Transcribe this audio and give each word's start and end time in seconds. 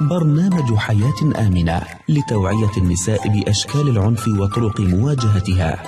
برنامج 0.00 0.74
حياة 0.74 1.46
آمنة 1.46 1.82
لتوعية 2.08 2.70
النساء 2.76 3.28
بأشكال 3.28 3.88
العنف 3.88 4.28
وطرق 4.28 4.80
مواجهتها. 4.80 5.82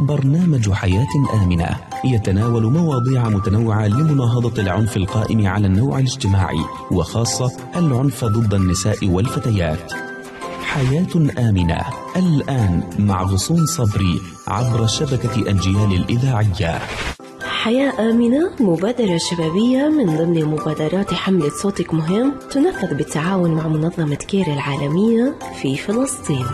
برنامج 0.00 0.70
حياة 0.72 1.42
آمنة 1.42 1.76
يتناول 2.04 2.72
مواضيع 2.72 3.28
متنوعة 3.28 3.86
لمناهضة 3.86 4.62
العنف 4.62 4.96
القائم 4.96 5.46
على 5.46 5.66
النوع 5.66 5.98
الاجتماعي 5.98 6.64
وخاصة 6.90 7.50
العنف 7.76 8.24
ضد 8.24 8.54
النساء 8.54 9.06
والفتيات. 9.06 9.92
حياة 10.62 11.30
آمنة 11.38 11.80
الآن 12.16 12.82
مع 12.98 13.22
غصون 13.22 13.66
صبري 13.66 14.20
عبر 14.48 14.86
شبكة 14.86 15.50
أجيال 15.50 15.92
الإذاعية. 15.94 16.78
حياة 17.64 18.10
آمنة 18.10 18.50
مبادرة 18.60 19.18
شبابية 19.30 19.88
من 19.88 20.06
ضمن 20.06 20.44
مبادرات 20.44 21.14
حملة 21.14 21.48
صوتك 21.48 21.94
مهم 21.94 22.32
تنفذ 22.50 22.94
بالتعاون 22.94 23.54
مع 23.54 23.68
منظمة 23.68 24.14
كير 24.14 24.46
العالمية 24.46 25.38
في 25.62 25.76
فلسطين. 25.76 26.46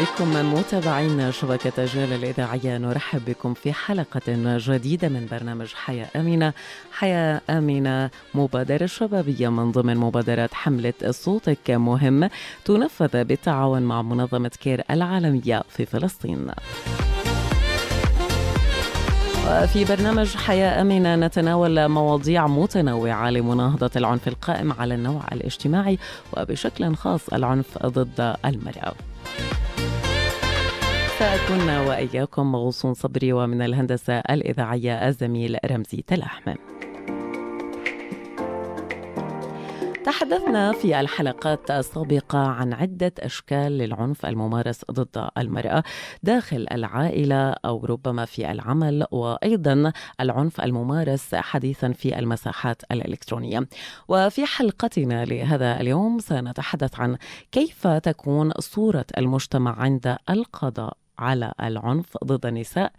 بكم 0.00 0.54
متابعين 0.54 1.32
شبكة 1.32 1.84
أجيال 1.84 2.12
الإذاعية. 2.12 2.78
نرحب 2.78 3.24
بكم 3.24 3.54
في 3.54 3.72
حلقة 3.72 4.20
جديدة 4.58 5.08
من 5.08 5.26
برنامج 5.30 5.74
حياة 5.74 6.06
آمنة. 6.16 6.52
حياة 6.92 7.40
آمنة 7.50 8.10
مبادرة 8.34 8.86
شبابية 8.86 9.48
من 9.48 9.72
ضمن 9.72 9.96
مبادرات 9.96 10.54
حملة 10.54 10.92
صوتك 11.10 11.70
مهم 11.70 12.30
تنفذ 12.64 13.24
بالتعاون 13.24 13.82
مع 13.82 14.02
منظمة 14.02 14.50
كير 14.60 14.82
العالمية 14.90 15.62
في 15.68 15.86
فلسطين. 15.86 16.46
وفي 19.46 19.84
برنامج 19.84 20.36
حياة 20.36 20.80
أمنة 20.80 21.16
نتناول 21.16 21.88
مواضيع 21.88 22.46
متنوعة 22.46 23.30
لمناهضة 23.30 23.90
العنف 23.96 24.28
القائم 24.28 24.72
على 24.72 24.94
النوع 24.94 25.22
الاجتماعي 25.32 25.98
وبشكل 26.32 26.94
خاص 26.94 27.28
العنف 27.28 27.78
ضد 27.86 28.36
المرأة. 28.44 28.94
سأكون 31.18 31.70
وإياكم 31.70 32.56
غصون 32.56 32.94
صبري 32.94 33.32
ومن 33.32 33.62
الهندسة 33.62 34.18
الإذاعية 34.18 35.08
الزميل 35.08 35.56
رمزي 35.70 36.04
تلاحمن 36.06 36.54
تحدثنا 40.04 40.72
في 40.72 41.00
الحلقات 41.00 41.70
السابقة 41.70 42.38
عن 42.38 42.72
عدة 42.72 43.12
أشكال 43.18 43.78
للعنف 43.78 44.26
الممارس 44.26 44.84
ضد 44.90 45.28
المرأة 45.38 45.82
داخل 46.22 46.66
العائلة 46.72 47.50
أو 47.50 47.84
ربما 47.84 48.24
في 48.24 48.50
العمل 48.52 49.06
وأيضا 49.10 49.92
العنف 50.20 50.60
الممارس 50.60 51.34
حديثا 51.34 51.92
في 51.92 52.18
المساحات 52.18 52.82
الإلكترونية. 52.92 53.68
وفي 54.08 54.46
حلقتنا 54.46 55.24
لهذا 55.24 55.80
اليوم 55.80 56.18
سنتحدث 56.18 57.00
عن 57.00 57.16
كيف 57.52 57.86
تكون 57.86 58.52
صورة 58.58 59.06
المجتمع 59.18 59.80
عند 59.80 60.16
القضاء. 60.30 61.07
على 61.18 61.52
العنف 61.60 62.16
ضد 62.24 62.46
النساء. 62.46 62.92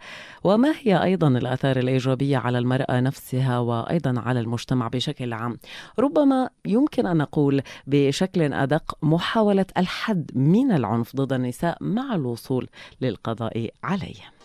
وما 0.44 0.74
هي 0.82 1.02
أيضا 1.02 1.28
الآثار 1.28 1.76
الإيجابية 1.76 2.38
على 2.38 2.58
المرأة 2.58 3.00
نفسها 3.00 3.58
وأيضا 3.58 4.20
على 4.20 4.40
المجتمع 4.40 4.88
بشكل 4.88 5.32
عام؟ 5.32 5.58
ربما 5.98 6.50
يمكن 6.66 7.06
أن 7.06 7.16
نقول 7.16 7.62
بشكل 7.86 8.52
أدق 8.52 8.98
محاولة 9.02 9.66
الحد 9.78 10.30
من 10.34 10.72
العنف 10.72 11.16
ضد 11.16 11.32
النساء 11.32 11.76
مع 11.80 12.14
الوصول 12.14 12.68
للقضاء 13.00 13.70
عليه 13.84 14.39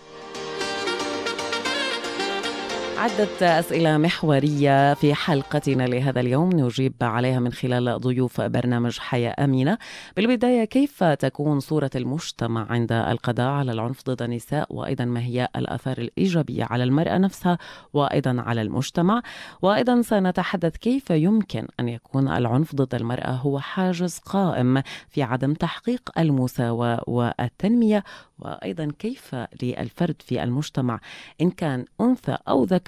عدة 2.98 3.60
أسئلة 3.60 3.98
محورية 3.98 4.94
في 4.94 5.14
حلقتنا 5.14 5.84
لهذا 5.84 6.20
اليوم 6.20 6.50
نجيب 6.50 6.94
عليها 7.02 7.40
من 7.40 7.52
خلال 7.52 8.00
ضيوف 8.00 8.42
برنامج 8.42 9.00
حياة 9.00 9.36
أمينة 9.44 9.78
بالبداية 10.16 10.66
كيف 10.66 11.04
تكون 11.04 11.60
صورة 11.60 11.90
المجتمع 11.96 12.72
عند 12.72 12.92
القضاء 12.92 13.48
على 13.48 13.72
العنف 13.72 14.04
ضد 14.06 14.22
النساء؟ 14.22 14.68
وأيضا 14.70 15.06
ما 15.06 15.20
هي 15.20 15.48
الآثار 15.56 15.98
الإيجابية 15.98 16.64
على 16.64 16.84
المرأة 16.84 17.18
نفسها؟ 17.18 17.58
وأيضا 17.94 18.42
على 18.42 18.62
المجتمع. 18.62 19.22
وأيضا 19.62 20.02
سنتحدث 20.02 20.78
كيف 20.78 21.10
يمكن 21.10 21.68
أن 21.80 21.90
يكون 21.90 22.28
العنف 22.28 22.76
ضد 22.76 22.96
المرأة 22.96 23.32
هو 23.32 23.60
حاجز 23.60 24.18
قائم 24.18 24.82
في 25.10 25.24
عدم 25.24 25.54
تحقيق 25.54 26.12
المساواة 26.18 27.04
والتنمية؟ 27.08 28.04
وأيضا 28.40 28.92
كيف 29.00 29.36
للفرد 29.64 30.16
في 30.20 30.44
المجتمع 30.44 31.00
إن 31.42 31.52
كان 31.52 31.86
أنثى 32.02 32.38
أو 32.48 32.64
ذكر 32.64 32.85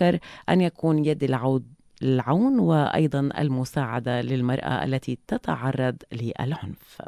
أن 0.50 0.62
يكون 0.62 1.06
يد 1.06 1.24
العود 1.24 1.66
العون 2.02 2.60
وأيضا 2.60 3.20
المساعدة 3.20 4.22
للمرأة 4.22 4.84
التي 4.84 5.18
تتعرض 5.28 5.96
للعنف. 6.12 7.02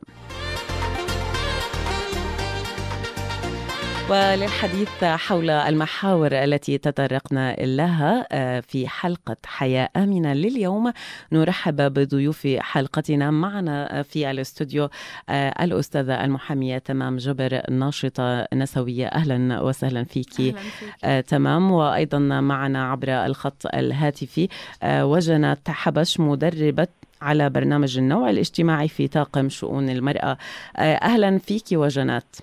وللحديث 4.10 5.04
حول 5.04 5.50
المحاور 5.50 6.30
التي 6.32 6.78
تطرقنا 6.78 7.56
لها 7.56 8.28
آه، 8.32 8.60
في 8.60 8.88
حلقة 8.88 9.36
حياة 9.46 9.90
آمنة 9.96 10.34
لليوم. 10.34 10.94
نرحب 11.32 11.76
بضيوف 11.94 12.48
حلقتنا 12.60 13.32
معنا 13.32 14.04
في 14.04 14.32
الاستوديو 14.32 14.90
آه، 15.30 15.64
الأستاذة 15.64 16.26
المحامية 16.26 16.78
تمام 16.78 17.18
جبر 17.18 17.62
ناشطة 17.72 18.48
نسوية 18.54 19.08
أهلا 19.08 19.62
وسهلا 19.62 20.04
فيك. 20.04 20.40
أهلا 20.40 20.52
فيك. 20.60 20.90
آه، 21.04 21.22
تمام. 21.22 21.72
وأيضا 21.72 22.20
معنا 22.20 22.92
عبر 22.92 23.10
الخط 23.26 23.66
الهاتفي 23.74 24.48
وجنات 24.86 25.70
حبش 25.70 26.20
مدربة 26.20 26.88
على 27.22 27.50
برنامج 27.50 27.98
النوع 27.98 28.30
الاجتماعي 28.30 28.88
في 28.88 29.08
طاقم 29.08 29.50
شؤون 29.50 29.90
المرأة. 29.90 30.38
أهلا 30.78 31.38
فيك 31.38 31.64
وجنات. 31.74 32.36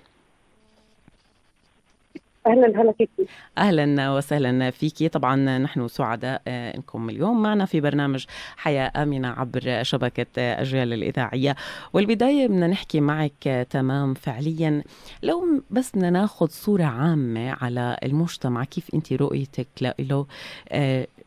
أهلا 2.47 2.81
هلا 2.81 2.91
فيكي. 2.97 3.25
أهلا 3.57 4.11
وسهلا 4.11 4.71
فيكي. 4.71 5.09
طبعا 5.09 5.57
نحن 5.57 5.87
سعداء 5.87 6.41
إنكم 6.47 7.09
اليوم 7.09 7.41
معنا 7.41 7.65
في 7.65 7.81
برنامج 7.81 8.25
حياة 8.57 8.91
آمنة 8.95 9.27
عبر 9.27 9.83
شبكة 9.83 10.27
أجيال 10.37 10.93
الإذاعية. 10.93 11.55
والبداية 11.93 12.47
بدنا 12.47 12.67
نحكي 12.67 13.01
معك 13.01 13.67
تمام 13.69 14.13
فعليا. 14.13 14.83
لو 15.23 15.63
بس 15.69 15.91
بدنا 15.95 16.09
ناخذ 16.09 16.47
صورة 16.47 16.83
عامة 16.83 17.57
على 17.61 17.97
المجتمع 18.03 18.63
كيف 18.63 18.89
أنت 18.93 19.13
رؤيتك 19.13 19.67
له؟ 19.99 20.25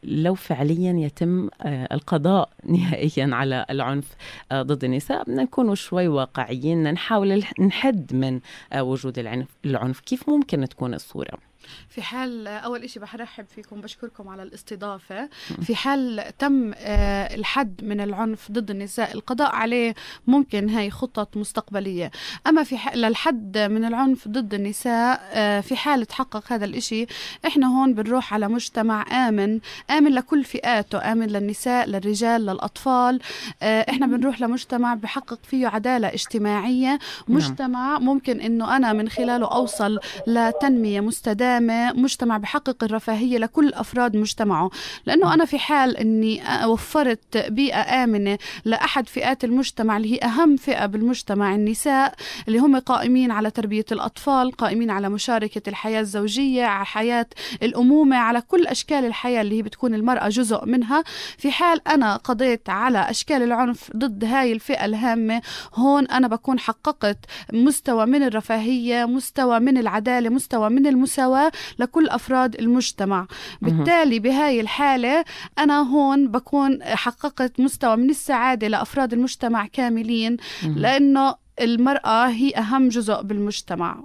لو 0.03 0.34
فعليا 0.34 0.93
يتم 0.93 1.49
آه، 1.62 1.94
القضاء 1.94 2.50
نهائيا 2.75 3.34
على 3.34 3.66
العنف 3.71 4.16
آه، 4.53 4.62
ضد 4.62 4.84
النساء 4.84 5.22
بدنا 5.22 5.43
نكون 5.43 5.75
شوي 5.75 6.09
واقعيين 6.09 6.93
نحاول 6.93 7.44
نحد 7.61 8.15
من 8.15 8.41
آه، 8.72 8.83
وجود 8.83 9.19
العنف. 9.65 10.00
كيف 10.00 10.28
ممكن 10.28 10.69
تكون 10.69 10.94
الصورة؟ 10.94 11.50
في 11.88 12.03
حال 12.03 12.48
أول 12.48 12.91
شيء 12.91 13.03
بحرحب 13.03 13.47
فيكم 13.54 13.81
بشكركم 13.81 14.28
على 14.28 14.43
الاستضافة. 14.43 15.28
في 15.62 15.75
حال 15.75 16.25
تم 16.38 16.72
آه، 16.76 17.34
الحد 17.34 17.84
من 17.84 18.00
العنف 18.00 18.53
ضد 18.53 18.71
النساء 18.71 19.12
القضاء 19.15 19.54
عليه 19.54 19.94
ممكن 20.26 20.69
هي 20.69 20.91
خطط 20.91 21.37
مستقبلية. 21.37 22.10
أما 22.47 22.62
في 22.62 22.76
للحد 22.94 23.59
من 23.59 23.84
العنف 23.84 24.28
ضد 24.28 24.54
النساء 24.54 25.20
آه، 25.32 25.60
في 25.60 25.76
حال 25.76 26.06
تحقق 26.06 26.53
هذا 26.53 26.65
الإشي 26.65 27.06
إحنا 27.47 27.66
هون 27.66 27.94
بنروح 27.94 28.34
على 28.34 28.49
مجتمع 28.49 29.28
آمن 29.28 29.60
آمن 29.91 30.12
لكل 30.12 30.44
فئاته 30.44 31.12
آمن 31.12 31.26
للنساء 31.26 31.87
للرجال 31.87 32.47
للأطفال. 32.47 33.20
آه، 33.62 33.87
إحنا 33.91 34.06
بنروح 34.06 34.41
لمجتمع 34.41 34.94
بحقق 34.94 35.38
فيه 35.43 35.66
عدالة 35.66 36.09
اجتماعية. 36.09 36.88
نعم. 36.88 36.99
مجتمع 37.28 37.99
ممكن 37.99 38.41
إنه 38.41 38.76
أنا 38.76 38.93
من 38.93 39.09
خلاله 39.09 39.53
أوصل 39.53 39.99
لتنمية 40.26 41.00
مستدامة 41.00 41.50
سلامة 41.50 41.93
مجتمع 41.93 42.37
بحقق 42.37 42.84
الرفاهية 42.84 43.38
لكل 43.38 43.72
أفراد 43.75 44.16
مجتمعه. 44.16 44.71
لأنه 45.06 45.34
أنا 45.34 45.44
في 45.44 45.58
حال 45.58 45.97
أني 45.97 46.43
وفرت 46.67 47.37
بيئة 47.37 48.05
آمنة 48.05 48.38
لأحد 48.64 49.08
فئات 49.08 49.44
المجتمع 49.44 49.97
اللي 49.97 50.14
هي 50.14 50.19
أهم 50.19 50.56
فئة 50.56 50.87
بالمجتمع 50.87 51.55
النساء 51.55 52.14
اللي 52.49 52.58
هم 52.58 52.79
قائمين 52.79 53.31
على 53.31 53.50
تربية 53.50 53.85
الأطفال 53.93 54.52
قائمين 54.52 54.91
على 54.91 55.08
مشاركة 55.08 55.69
الحياة 55.69 56.00
الزوجية 56.00 56.64
على 56.64 56.87
حياة 56.87 57.26
الأمومة 57.62 58.17
على 58.17 58.41
كل 58.41 58.67
أشكال 58.67 59.05
الحياة 59.05 59.41
اللي 59.43 59.58
هي 59.58 59.62
بتكون 59.62 59.94
المرأة 59.94 60.29
جزء 60.29 60.67
منها. 60.67 61.05
في 61.38 61.50
حال 61.50 61.88
أنا 61.88 62.17
قضيت 62.17 62.69
على 62.70 63.11
أشكال 63.11 63.43
العنف 63.43 63.91
ضد 63.97 64.25
هاي 64.25 64.52
الفئة 64.52 64.85
الهامة 64.85 65.43
هون 65.75 66.06
أنا 66.06 66.29
بكون 66.29 66.58
حققت 66.58 67.19
مستوى 67.52 68.06
من 68.06 68.23
الرفاهية 68.23 69.05
مستوى 69.05 69.61
من 69.61 69.79
العدالة 69.79 70.29
مستوى 70.31 70.70
من 70.70 70.87
المساواة. 70.87 71.39
لكل 71.78 72.08
أفراد 72.08 72.54
المجتمع. 72.54 73.26
بالتالي 73.62 74.19
بهاي 74.19 74.60
الحالة 74.60 75.25
أنا 75.58 75.81
هون 75.81 76.28
بكون 76.28 76.82
حققت 76.84 77.60
مستوى 77.60 77.96
من 77.96 78.10
السعادة 78.10 78.69
لأفراد 78.69 79.12
المجتمع 79.12 79.66
كاملين 79.66 80.37
لأنه 80.62 81.34
المرأة 81.60 82.28
هي 82.28 82.50
أهم 82.56 82.88
جزء 82.88 83.22
بالمجتمع. 83.22 84.02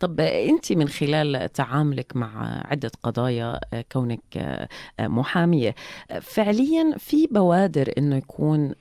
طب 0.00 0.20
أنت 0.20 0.72
من 0.72 0.88
خلال 0.88 1.52
تعاملك 1.52 2.16
مع 2.16 2.62
عدة 2.70 2.90
قضايا 3.02 3.60
آه، 3.72 3.84
كونك 3.92 4.20
آه، 4.36 4.68
آه، 5.00 5.08
محامية 5.08 5.74
آه، 6.10 6.18
فعليا 6.18 6.94
في 6.98 7.26
بوادر 7.26 7.92
إنه 7.98 8.16
يكون 8.16 8.72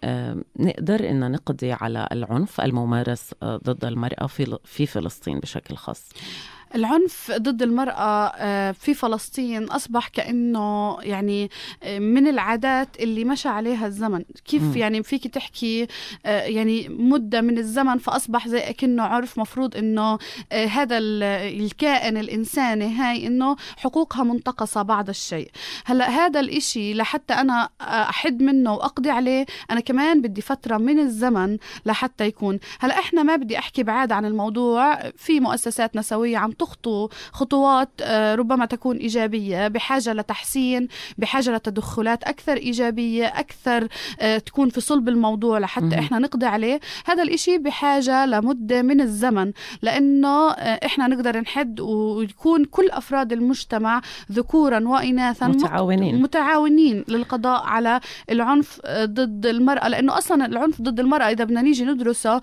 نقدر 0.60 1.10
إن 1.10 1.32
نقضي 1.32 1.72
على 1.72 2.08
العنف 2.12 2.62
الممارس 2.62 3.34
ضد 3.44 3.86
المرأة 3.86 4.28
في 4.28 4.58
في 4.64 4.86
فلسطين 4.86 5.40
بشكل 5.40 5.76
خاص؟ 5.76 6.10
العنف 6.76 7.32
ضد 7.38 7.62
المرأة 7.62 8.28
آه، 8.36 8.72
في 8.72 8.94
فلسطين 8.94 9.64
أصبح 9.64 10.08
كأنه 10.08 10.98
يعني 11.02 11.50
آه، 11.84 12.00
من 12.00 12.28
العادات 12.28 12.88
اللي 13.00 13.26
مشى 13.26 13.50
عليها 13.50 13.88
الزمن. 13.88 14.24
كيف 14.46 14.64
مم. 14.64 14.78
يعني 14.78 15.04
فيك 15.04 15.28
تحكي 15.28 15.88
آه، 16.26 16.42
يعني 16.42 16.90
مدة 16.90 17.42
من 17.42 17.58
الزمن 17.58 17.98
فأصبح 17.98 18.48
زي 18.48 18.74
كأنه 18.74 19.04
عرف 19.04 19.40
مفروض 19.40 19.78
أنه 19.78 20.18
هذا 20.54 20.98
ال- 20.98 21.24
الكائن 21.64 22.18
الإنساني 22.18 22.96
هاي 22.96 23.28
أنه 23.28 23.56
حقوقها 23.78 24.24
منتقصة 24.24 24.82
بعض 24.82 25.10
الشيء. 25.10 25.50
هلأ 25.86 26.10
هذا 26.10 26.40
الإشي 26.40 26.94
لحتى 26.94 27.34
أنا 27.34 27.70
أحد 27.82 28.42
منه 28.42 28.74
وأقضي 28.74 29.10
عليه 29.10 29.46
أنا 29.72 29.80
كمان 29.80 30.22
بدي 30.22 30.42
فترة 30.42 30.78
من 30.78 31.00
الزمن 31.00 31.58
لحتى 31.86 32.26
يكون. 32.28 32.60
هلأ 32.80 33.00
إحنا 33.00 33.24
ما 33.24 33.36
بدي 33.36 33.58
أحكي 33.60 33.84
بعاد 33.84 34.12
عن 34.12 34.26
الموضوع 34.26 35.10
في 35.18 35.40
مؤسسات 35.40 35.96
نسويه 35.96 36.38
عم 36.38 36.52
تخطو 36.64 37.10
خطوات 37.32 37.90
آه، 38.02 38.36
ربما 38.36 38.66
تكون 38.66 38.98
إيجابية 38.98 39.68
بحاجة 39.68 40.14
لتحسين 40.14 40.88
بحاجة 41.18 41.56
لتدخلات 41.56 42.24
أكثر 42.24 42.58
إيجابية 42.58 43.26
أكثر 43.26 43.88
آه، 44.20 44.38
تكون 44.38 44.70
في 44.70 44.82
صلب 44.82 45.10
الموضوع 45.10 45.60
لحتى. 45.60 46.00
إحنا 46.00 46.20
نقضي 46.20 46.46
عليه 46.46 46.80
هذا 47.06 47.24
الإشي 47.24 47.58
بحاجة 47.58 48.26
لمدة 48.26 48.82
من 48.82 49.02
الزمن 49.02 49.52
لأنه 49.82 50.52
آه، 50.52 50.86
إحنا 50.86 51.08
نقدر 51.08 51.40
نحد 51.40 51.80
ويكون 51.80 52.66
كل 52.66 52.90
أفراد 52.90 53.34
المجتمع 53.34 54.02
ذكورا 54.32 54.88
وإناثا 54.88 55.48
متعاونين. 55.48 56.22
متعاونين 56.22 57.04
للقضاء 57.08 57.64
على 57.64 58.00
العنف 58.30 58.82
ضد 59.04 59.46
المرأة 59.46 59.88
لأنه 59.88 60.18
أصلا 60.18 60.46
العنف 60.46 60.82
ضد 60.82 61.00
المرأة 61.00 61.26
إذا 61.30 61.44
بدنا 61.44 61.62
نيجي 61.62 61.86
ندرسه 61.86 62.42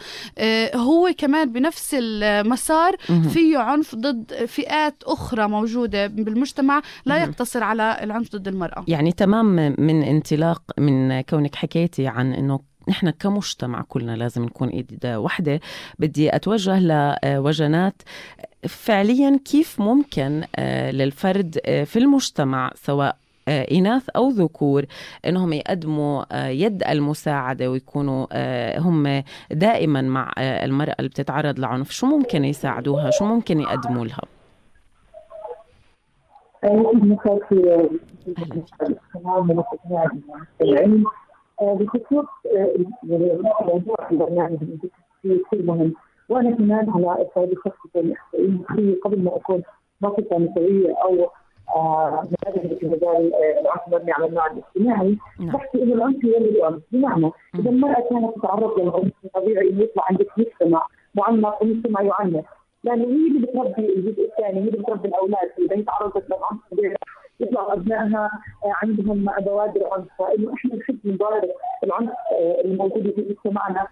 هو 0.75 1.11
كمان 1.19 1.52
بنفس 1.52 1.96
المسار. 1.99 2.96
فيه 3.32 3.58
عنف 3.58 3.94
ضد 3.94 4.10
فئات 4.47 5.03
أخرى 5.03 5.49
موجودة 5.49 6.07
بالمجتمع 6.07 6.83
لا. 7.05 7.23
يقتصر 7.25 7.62
على 7.62 7.99
العنف 8.03 8.33
ضد 8.37 8.49
المرأة. 8.49 8.85
يعني 8.89 9.12
تمام 9.12 9.75
من 9.79 10.03
انطلاق 10.03 10.62
من 10.79 11.21
كونك 11.21 11.55
حكيتي 11.55 12.07
عن 12.07 12.33
إنه 12.33 12.61
نحن 12.89 13.11
كمجتمع 13.11 13.85
كلنا 13.89 14.17
لازم 14.17 14.45
نكون 14.45 14.69
إيد 14.69 15.07
وحده 15.07 15.61
بدي 15.99 16.37
أتوجه 16.37 16.79
لوجنات. 17.25 18.03
فعليا 18.69 19.41
كيف 19.45 19.81
ممكن 19.81 20.45
آه، 20.57 20.91
للفرد 20.91 21.61
آه، 21.65 21.85
في 21.85 21.99
المجتمع 21.99 22.73
سواء 22.75 23.17
إناث 23.50 24.08
أو 24.17 24.29
ذكور 24.29 24.85
إنهم 25.26 25.52
يقدموا 25.52 26.25
آه، 26.32 26.49
يد 26.49 26.82
المساعدة 26.82 27.70
ويكونوا 27.70 28.26
آه، 28.32 28.79
هم 28.79 29.23
دائما 29.50 30.02
مع 30.02 30.32
آه، 30.38 30.64
المرأة 30.64 30.94
اللي 30.99 31.08
بتتعرض 31.08 31.58
لعنف. 31.58 31.91
شو 31.91 32.06
ممكن 32.06 32.44
يساعدوها؟ 32.44 33.11
شو 33.11 33.25
ممكن 33.25 33.61
يقدموا 33.61 34.05
لها؟ 34.05 34.23
بخصوص 41.61 42.26
آه، 42.56 42.75
موضوع 43.64 44.08
البرنامج 44.11 44.58
كثير 45.25 45.62
مهم 45.64 45.93
وأنا 46.29 46.56
كمان 46.56 46.91
على 46.91 47.23
أساس 47.23 47.49
خاصه 47.64 48.14
المخي 48.35 48.94
قبل 48.94 49.23
ما 49.23 49.37
أكون 49.37 49.62
ناقصه 50.00 50.38
نسويه 50.38 50.94
أو 51.05 51.31
مهاجمه 51.77 52.77
في 52.81 52.87
مجال 52.87 53.35
العنف 53.35 53.81
المبني 53.89 54.12
على 54.12 54.27
النوع 54.27 54.47
الاجتماعي. 54.47 55.19
نعم. 55.41 55.53
بحكي 55.53 55.83
إنه 55.83 55.95
العنف 55.95 56.25
يولد 56.25 56.57
العنف 56.57 56.83
بمعنى 56.93 57.31
إذا 57.59 57.71
المرأة 57.71 58.07
كانت 58.11 58.37
تتعرض 58.37 58.81
للعنف 58.81 59.12
طبيعي 59.35 59.71
انه 59.71 59.83
يطلع 59.83 60.05
عندك 60.11 60.27
مجتمع 60.39 60.87
معنف 61.15 61.62
ومجتمع 61.62 62.03
يعنف. 62.03 62.45
لأنه 62.85 63.05
هي 63.05 63.29
اللي 63.29 63.47
بتربي 63.47 63.95
الجزء 63.95 64.25
الثاني 64.25 64.61
هي 64.61 64.69
اللي 64.69 64.79
بتربي 64.79 65.09
الأولاد. 65.09 65.51
إذا 65.59 65.77
هي 65.77 65.83
تعرضت 65.83 66.31
للعنف 66.31 66.61
طبيعي 66.71 66.97
يطلع 67.41 67.73
أبنائها 67.73 68.31
عندهم 68.65 69.27
بوادر 69.41 69.89
عنف. 69.93 70.07
فإنه 70.19 70.55
إحنا 70.55 70.77
نحب 70.77 70.99
نضارب 71.05 71.51
العنف 71.85 72.11
الموجود 72.65 73.11
في 73.11 73.27
مجتمعنا. 73.29 73.87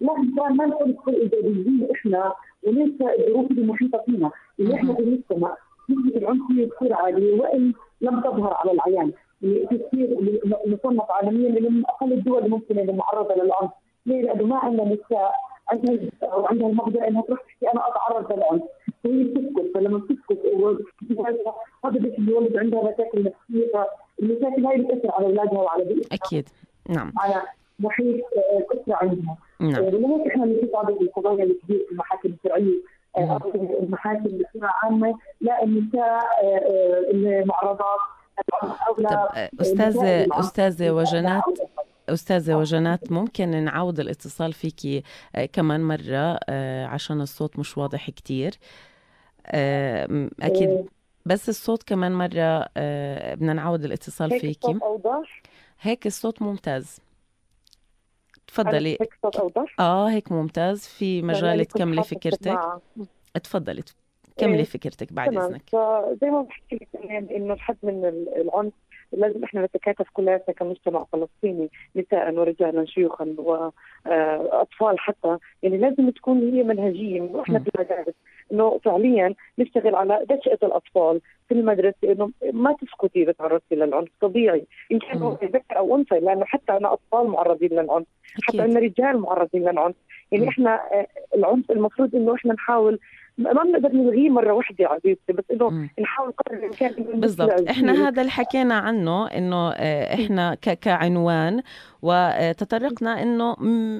لكن 0.00 0.34
كمان 0.36 0.56
ما 0.56 0.66
نكون 0.66 1.14
إيجابيين 1.14 1.88
إحنا 1.92 2.32
وننسى 2.66 3.04
الظروف 3.18 3.50
المحيطة 3.50 4.02
فينا. 4.06 4.30
اللي 4.60 4.74
إحنا 4.74 4.94
في 4.94 5.00
المجتمع 5.00 5.56
نسبه 5.90 6.18
العنصريه 6.18 6.68
كثير 6.68 6.94
عاليه 6.94 7.40
وإن 7.40 7.72
لم 8.00 8.20
تظهر 8.20 8.54
على 8.54 8.72
العيان. 8.72 9.12
في 9.40 9.66
كثير 9.70 10.18
نصنف 10.66 11.10
عالميا 11.10 11.60
من 11.70 11.82
أقل 11.86 12.12
الدول 12.12 12.50
ممكن 12.50 12.78
اللي 12.78 12.92
معرضة 12.92 13.34
للعنف 13.34 13.70
ليه؟ 14.06 14.22
لأنه 14.22 14.44
ما 14.44 14.56
عندنا 14.58 14.84
نساء 14.84 15.32
عندها 15.72 15.98
أو 16.22 16.46
عندها 16.46 16.68
المقدرة 16.68 17.08
إنها 17.08 17.22
تروح 17.22 17.40
تحكي 17.40 17.66
أنا 17.72 17.82
أتعرض 17.88 18.32
للعنف 18.32 18.62
وهي 19.04 19.24
بتسكت. 19.24 19.74
فلما 19.74 19.98
بتسكت 19.98 20.38
هذا 21.84 21.98
بيش 21.98 22.14
بيولد 22.20 22.56
عندها 22.56 22.82
مشاكل 22.82 23.18
نفسية. 23.24 23.86
المشاكل 24.22 24.66
هاي 24.66 24.78
بتأثر 24.78 25.10
على 25.12 25.26
أولادها 25.26 25.58
وعلى 25.60 25.84
بيئتها. 25.84 26.14
أكيد. 26.14 26.48
نعم. 26.88 27.12
على 27.18 27.42
محيط 27.78 28.16
آه، 28.16 28.60
كثره 28.70 28.94
عندها. 28.94 29.36
نعم. 29.60 29.84
ولذلك 29.84 30.26
إحنا 30.26 30.44
بنشوف 30.44 30.76
عدد 30.76 31.02
القضايا 31.02 31.44
الكبير 31.44 31.84
في 31.86 31.92
المحاكم 31.92 32.28
الشرعية. 32.28 32.74
أو 33.16 33.52
المحاكم 33.82 34.22
بصفه 34.22 34.68
عامة 34.82 35.18
لا 35.40 35.62
النساء 35.62 36.00
آه، 36.00 36.24
آه، 36.44 37.10
المعرضات 37.10 37.98
أو 38.88 38.94
لا 38.98 39.44
آه، 39.44 39.50
أستاذة 40.40 40.90
وجنات 40.90 41.42
أستاذة 42.08 42.54
وجنات 42.54 43.12
ممكن 43.12 43.64
نعود 43.64 44.00
الاتصال 44.00 44.52
فيكي 44.52 45.02
كمان 45.52 45.80
مرة 45.80 46.38
عشان 46.86 47.20
الصوت 47.20 47.58
مش 47.58 47.78
واضح 47.78 48.10
كتير. 48.10 48.58
أكيد 50.42 50.86
بس 51.26 51.48
الصوت 51.48 51.82
كمان 51.82 52.12
مرة 52.12 52.68
بدنا 53.34 53.52
نعود 53.52 53.84
الاتصال 53.84 54.40
فيكي 54.40 54.78
هيك 55.80 56.06
الصوت 56.06 56.42
ممتاز. 56.42 57.00
تفضلي. 58.54 58.90
هيك 58.90 59.12
الصوت 59.16 59.36
اوضح 59.36 59.74
آه 59.80 60.10
هيك 60.10 60.32
ممتاز. 60.32 60.86
في 60.86 61.22
مجال 61.22 61.44
لأني 61.44 61.64
كنت 61.64 61.72
تكملي 61.74 62.02
فكرتك. 62.02 62.58
تفضلي 63.44 63.82
كملي 64.36 64.56
إيه، 64.58 64.64
فكرتك 64.64 65.12
بعد 65.12 65.30
تمام. 65.30 65.44
إذنك. 65.44 65.62
فزي 65.72 66.30
ما 66.30 66.42
بحكي 66.42 66.74
لك 66.76 66.88
إنه 67.30 67.54
الحد 67.54 67.76
من 67.82 68.04
ال- 68.04 68.40
العنف 68.40 68.72
لازم 69.12 69.44
إحنا 69.44 69.64
نتكاتف 69.64 70.06
كلياتنا 70.12 70.54
كمجتمع 70.54 71.04
فلسطيني 71.12 71.70
نساء 71.96 72.34
ورجالا 72.34 72.84
شيوخا 72.86 73.34
واطفال 73.38 74.98
حتى. 75.00 75.38
يعني 75.62 75.78
لازم 75.78 76.10
تكون 76.10 76.54
هي 76.54 76.62
منهجية 76.62 77.20
وإحنا. 77.20 77.58
في 77.58 77.70
المدارس. 77.74 78.14
إنه 78.52 78.78
فعليا 78.84 79.34
نشتغل 79.58 79.94
على 79.94 80.26
دشئه 80.30 80.58
الأطفال 80.62 81.20
في 81.48 81.54
المدرسة 81.54 81.96
إنه 82.04 82.30
ما 82.52 82.72
تسكتي 82.72 83.22
إذا 83.22 83.32
تعرضتي 83.32 83.74
للعنف. 83.74 84.08
طبيعي. 84.20 84.64
إن 84.92 84.98
كان. 84.98 85.22
هو 85.22 85.38
ذكر 85.42 85.78
أو 85.78 85.96
أنثى 85.96 86.20
لأنه 86.20 86.44
حتى 86.44 86.72
أنا 86.72 86.92
أطفال 86.92 87.26
معرضين 87.26 87.70
للعنف. 87.70 88.06
حتى 88.42 88.64
ان 88.64 88.76
رجال 88.76 89.18
معرضين 89.18 89.62
للعنف. 89.62 89.94
يعني. 90.32 90.48
إحنا 90.48 90.74
آه، 90.92 91.06
العنف 91.34 91.70
المفروض 91.70 92.14
إنه 92.14 92.34
إحنا 92.34 92.52
نحاول 92.54 92.98
ما 93.38 93.52
بنقدر 93.52 93.88
نلغيه 93.96 94.30
مرة 94.30 94.52
واحدة 94.52 94.86
عزيزتي 94.88 95.32
بس 95.32 95.44
إنه. 95.52 95.88
نحاول 96.00 96.32
قدر 96.32 96.58
الإمكان 96.58 97.20
بالضبط. 97.20 97.68
إحنا. 97.68 98.08
هذا 98.08 98.20
اللي 98.20 98.30
حكينا 98.32 98.74
عنه 98.74 99.26
إنه 99.26 99.70
آه، 99.72 100.14
إحنا 100.14 100.54
ك- 100.54 100.78
كعنوان 100.78 101.62
وتطرقنا 102.02 103.22
إنه 103.22 103.56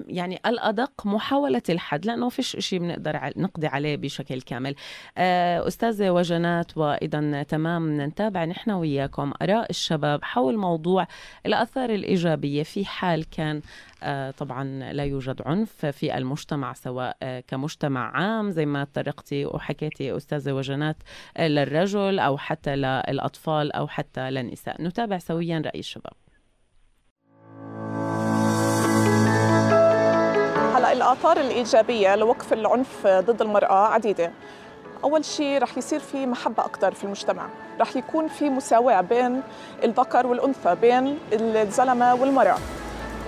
يعني 0.08 0.38
الأدق 0.46 1.06
محاولة 1.06 1.62
الحد 1.68 2.06
لأنه 2.06 2.28
فيش 2.28 2.56
شيء 2.58 2.78
بنقدر 2.78 3.20
نقضي 3.36 3.66
عليه 3.66 3.96
بشكل 3.96 4.40
كامل. 4.40 4.74
آه، 5.18 5.66
أستاذة 5.68 6.10
وجنات 6.10 6.76
وأيضا 6.78 7.42
تمام 7.48 8.00
نتابع 8.00 8.44
نحن 8.44 8.70
وياكم 8.70 9.32
آراء 9.42 9.70
الشباب 9.70 10.24
حول 10.24 10.56
موضوع 10.56 11.06
الآثار 11.46 11.90
الإيجابية. 11.90 12.62
في 12.62 12.84
حال 12.84 13.30
كان 13.30 13.60
آه، 14.04 14.30
طبعا 14.30 14.92
لا 14.92 15.04
يوجد 15.04 15.42
عنف 15.46 15.86
في 15.86 16.16
المجتمع 16.18 16.72
سواء 16.72 17.16
كمجتمع 17.48 18.16
عام 18.16 18.50
زي 18.50 18.66
ما 18.66 18.84
تطرقتي 19.22 19.46
وحكيتي 19.46 20.16
أستاذة 20.16 20.52
وجنات 20.52 20.96
للرجل 21.38 22.18
أو 22.18 22.38
حتى 22.38 22.76
للأطفال 22.76 23.72
أو 23.72 23.88
حتى 23.88 24.30
للنساء. 24.30 24.82
نتابع 24.82 25.18
سويا 25.18 25.62
رأي 25.66 25.78
الشباب. 25.78 26.12
هلا 30.76 30.92
الآثار 30.92 31.36
الإيجابية 31.36 32.16
لوقف 32.16 32.52
العنف 32.52 33.06
ضد 33.06 33.42
المرأة 33.42 33.86
عديدة. 33.86 34.32
أول 35.04 35.24
شيء 35.24 35.62
رح 35.62 35.78
يصير 35.78 36.00
في 36.00 36.26
محبة 36.26 36.64
أكثر 36.64 36.92
في 36.94 37.04
المجتمع. 37.04 37.48
رح 37.80 37.96
يكون 37.96 38.28
في 38.28 38.50
مساواة 38.50 39.00
بين 39.00 39.42
الذكر 39.84 40.26
والأنثى 40.26 40.74
بين 40.74 41.18
الزلمة 41.32 42.14
والمرأة. 42.14 42.58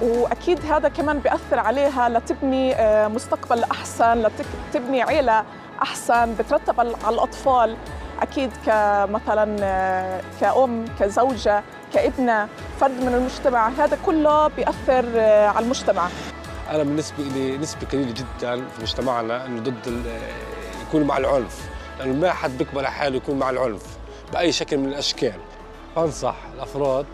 وأكيد 0.03 0.59
هذا 0.73 0.89
كمان 0.89 1.19
بيأثر 1.19 1.59
عليها 1.59 2.09
لتبني 2.09 2.75
آه، 2.75 3.09
مستقبل 3.09 3.65
أحسن 3.65 4.23
لتبني 4.23 5.03
عيلة 5.03 5.45
أحسن 5.83 6.35
بترتب 6.35 6.81
على 6.81 6.91
الأطفال. 7.09 7.77
أكيد 8.23 8.51
كمثلا 8.67 9.57
آه، 9.63 10.21
كأم 10.41 10.85
كزوجة 11.01 11.63
كابنة 11.95 12.49
فرد 12.81 13.01
من 13.01 13.15
المجتمع 13.15 13.69
هذا 13.69 13.99
كله 14.07 14.49
بيأثر 14.49 15.05
آه، 15.17 15.49
على 15.49 15.65
المجتمع. 15.65 16.09
أنا 16.71 16.83
بالنسبة 16.83 17.25
لي 17.25 17.59
نسبة 17.59 17.87
قليلة 17.93 18.13
جدا 18.13 18.57
في 18.57 18.83
مجتمعنا 18.83 19.47
إنه 19.47 19.61
ضد 19.61 20.03
يكون 20.89 21.03
مع 21.03 21.17
العنف. 21.17 21.71
لأنه 21.99 22.13
ما 22.13 22.33
حد 22.33 22.59
بيقبل 22.59 22.87
حاله 22.87 23.17
يكون 23.17 23.39
مع 23.39 23.51
العنف 23.51 23.83
بأي 24.33 24.53
شكل 24.53 24.79
من 24.79 24.89
الأشكال. 24.89 25.41
بنصح 25.97 26.37
الأفراد 26.55 27.07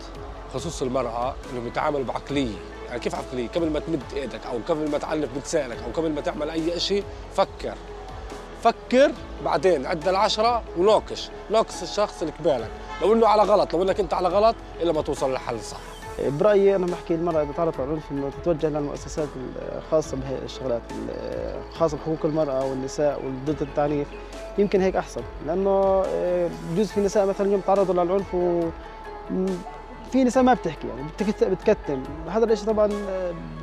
خصوصا 0.53 0.85
المرأة 0.85 1.35
انهم 1.53 1.67
يتعاملوا 1.67 2.03
بعقلية. 2.03 2.55
يعني 2.87 2.99
كيف 2.99 3.15
عقلية؟ 3.15 3.47
قبل 3.47 3.69
ما 3.69 3.79
تمد 3.79 4.01
إيدك 4.15 4.45
أو 4.45 4.59
قبل 4.69 4.91
ما 4.91 4.97
تعلف 4.97 5.29
بلسانك 5.35 5.77
أو 5.77 6.01
قبل 6.01 6.11
ما 6.11 6.21
تعمل 6.21 6.49
أي 6.49 6.79
شيء 6.79 7.03
فكر. 7.35 7.75
فكر 8.63 9.11
بعدين 9.45 9.85
عد 9.85 10.07
العشرة 10.07 10.63
وناقش 10.77 11.29
ناقش 11.49 11.83
الشخص 11.83 12.21
اللي 12.21 12.33
قبالك 12.39 12.69
لو 13.01 13.13
إنه 13.13 13.27
على 13.27 13.41
غلط 13.41 13.73
لو 13.73 13.83
إنك 13.83 13.99
أنت 13.99 14.13
على 14.13 14.27
غلط 14.27 14.55
إلا 14.81 14.93
ما 14.93 15.01
توصل 15.01 15.31
للحل 15.31 15.59
صح 15.59 15.77
برأيي 16.19 16.75
أنا 16.75 16.85
بحكي 16.85 17.15
المرأة 17.15 17.43
إذا 17.43 17.51
تعرضت 17.51 17.79
للعنف 17.79 18.33
تتوجه 18.41 18.69
للمؤسسات 18.69 19.27
الخاصه 19.77 20.17
بهي 20.17 20.37
الشغلات 20.45 20.81
الخاصه 21.69 21.97
بحقوق 21.97 22.25
المرأة 22.25 22.65
والنساء 22.65 23.21
وضد 23.25 23.61
التعنيف 23.61 24.07
يمكن 24.57 24.81
هيك 24.81 24.95
أحسن. 24.95 25.21
لأنه 25.47 26.03
آه، 26.07 26.49
بجوز 26.71 26.87
في 26.87 27.01
نساء 27.01 27.25
مثلا 27.25 27.47
اليوم 27.47 27.61
تعرضوا 27.61 27.93
للعنف 28.03 28.35
و 28.35 28.61
في 30.11 30.23
نساء 30.23 30.43
ما 30.43 30.53
بتحكي 30.53 30.87
يعني 30.87 31.01
بتكتم. 31.41 32.03
هذا 32.29 32.45
الشيء 32.45 32.67
طبعا 32.67 32.89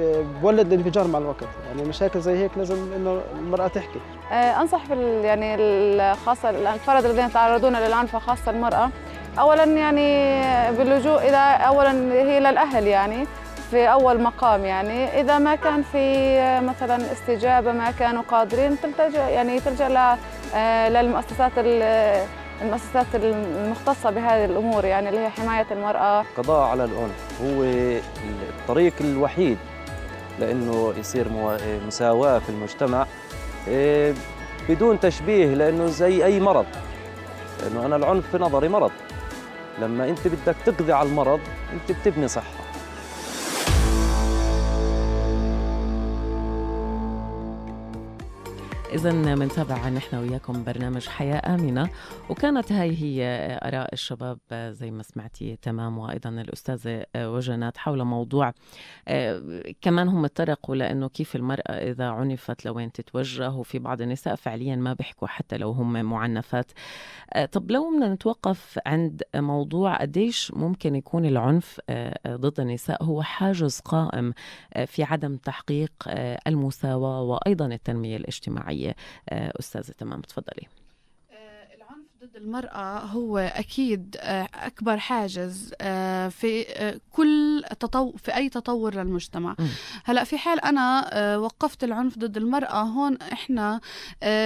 آه، 0.00 0.22
بولد 0.42 0.72
الانفجار 0.72 1.06
مع 1.06 1.18
الوقت. 1.18 1.48
يعني 1.68 1.88
مشاكل 1.88 2.20
زي 2.20 2.36
هيك 2.38 2.50
لازم 2.56 2.92
إنه 2.96 3.20
المرأة 3.38 3.68
تحكي. 3.68 4.00
آه، 4.32 4.60
أنصح 4.60 4.84
في 4.84 5.20
يعني 5.22 5.54
الخاصة 5.54 6.50
الفرد 6.50 7.04
الذين 7.04 7.26
يتعرضون 7.26 7.76
للعنف 7.76 8.16
خاصة 8.16 8.50
المرأة. 8.50 8.90
اولا 9.38 9.64
يعني 9.64 10.40
باللجوء 10.72 11.28
إلى 11.28 11.66
اولا 11.66 12.12
هي 12.12 12.40
للاهل 12.40 12.86
يعني 12.86 13.26
في 13.70 13.92
أول 13.92 14.22
مقام 14.22 14.64
يعني. 14.64 15.20
إذا 15.20 15.38
ما 15.38 15.54
كان 15.54 15.82
في 15.82 16.60
مثلا 16.60 17.12
استجابة 17.12 17.72
ما 17.72 17.90
كانوا 17.90 18.22
قادرين 18.22 18.76
تلتجا 18.80 19.28
يعني 19.28 19.60
تلجأ 19.60 20.16
آه، 20.54 20.88
للمؤسسات 20.88 21.52
المؤسسات 22.62 23.06
المختصة 23.14 24.10
بهذه 24.10 24.44
الأمور 24.44 24.84
يعني 24.84 25.08
اللي 25.08 25.20
هي 25.20 25.28
حماية 25.30 25.66
المرأة. 25.70 26.20
القضاء 26.20 26.68
على 26.68 26.84
العنف 26.84 27.42
هو 27.42 27.62
الطريق 28.60 28.92
الوحيد 29.00 29.58
لأنه 30.40 30.94
يصير 30.98 31.26
مساواة 31.86 32.38
في 32.38 32.48
المجتمع 32.48 33.06
إيه، 33.68 34.14
بدون 34.68 35.00
تشبيه 35.00 35.54
لأنه 35.54 35.86
زي 35.86 36.24
أي 36.24 36.40
مرض. 36.40 36.66
لأنه 37.62 37.86
أنا 37.86 37.96
العنف 37.96 38.30
في 38.30 38.38
نظري 38.38 38.68
مرض. 38.68 38.90
لما 39.78 40.08
أنت 40.08 40.28
بدك 40.28 40.56
تقضي 40.66 40.92
على 40.92 41.08
المرض 41.08 41.40
أنت 41.72 41.98
بتبني 41.98 42.28
صحة. 42.28 42.67
إذا 48.92 49.34
بنتابع 49.34 49.88
نحن 49.88 50.16
وياكم 50.16 50.64
برنامج 50.64 51.06
حياة 51.08 51.54
آمنة 51.54 51.90
وكانت 52.30 52.72
هاي 52.72 52.96
هي 52.96 53.24
آراء 53.62 53.92
الشباب 53.92 54.38
زي 54.52 54.90
ما 54.90 55.02
سمعتي 55.02 55.56
تمام 55.62 55.98
وأيضا 55.98 56.30
الأستاذة 56.30 57.04
وجنات 57.16 57.76
حول 57.76 58.04
موضوع 58.04 58.52
آه، 59.08 59.62
كمان 59.80 60.08
هم 60.08 60.26
تطرقوا 60.26 60.76
لأنه 60.76 61.08
كيف 61.08 61.36
المرأة 61.36 61.72
إذا 61.72 62.08
عنفت 62.08 62.64
لوين 62.64 62.92
تتوجه 62.92 63.50
وفي 63.50 63.78
بعض 63.78 64.02
النساء 64.02 64.34
فعليا 64.34 64.76
ما 64.76 64.92
بيحكوا 64.92 65.28
حتى 65.28 65.56
لو 65.56 65.70
هم 65.70 66.04
معنفات. 66.04 66.72
آه، 67.32 67.44
طب 67.46 67.70
لو 67.70 67.90
بدنا 67.90 68.14
نتوقف 68.14 68.78
عند 68.86 69.22
موضوع 69.34 69.96
قديش 69.96 70.52
ممكن 70.54 70.96
يكون 70.96 71.26
العنف 71.26 71.80
آه، 71.90 72.36
ضد 72.36 72.60
النساء 72.60 73.04
هو 73.04 73.22
حاجز 73.22 73.80
قائم 73.80 74.34
في 74.86 75.02
عدم 75.02 75.36
تحقيق 75.36 75.92
المساواة 76.46 77.22
وأيضا 77.22 77.66
التنمية 77.66 78.16
الاجتماعية. 78.16 78.77
التربويه 78.78 78.96
آه، 79.28 79.52
أستاذة 79.60 79.92
تمام 79.92 80.20
تفضلي 80.20 80.66
ضد 82.22 82.36
المرأة 82.36 82.98
هو 82.98 83.38
أكيد 83.38 84.16
آه، 84.20 84.48
أكبر 84.54 84.98
حاجز 84.98 85.74
آه، 85.80 86.28
في 86.28 86.64
آه، 86.68 87.00
كل 87.12 87.64
تطو 87.80 88.12
في 88.12 88.36
أي 88.36 88.48
تطور 88.48 88.94
للمجتمع. 88.94 89.56
هلا 90.04 90.24
في 90.24 90.38
حال 90.38 90.60
أنا 90.60 91.08
وقفت 91.36 91.84
العنف 91.84 92.18
ضد 92.18 92.36
المرأة 92.36 92.82
هون 92.82 93.18
إحنا 93.32 93.80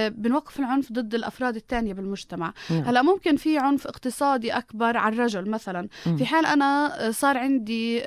بنوقف 0.09 0.59
العنف 0.59 0.91
ضد 0.91 1.15
الأفراد 1.15 1.55
الثانية 1.55 1.93
بالمجتمع. 1.93 2.53
هلا 2.69 3.01
ممكن 3.01 3.35
في 3.35 3.57
عنف 3.57 3.87
اقتصادي 3.87 4.51
أكبر 4.51 4.97
على 4.97 5.15
الرجل 5.15 5.49
مثلا. 5.49 5.87
في 6.17 6.25
حال 6.25 6.45
أنا 6.45 6.97
صار 7.11 7.37
عندي 7.37 7.97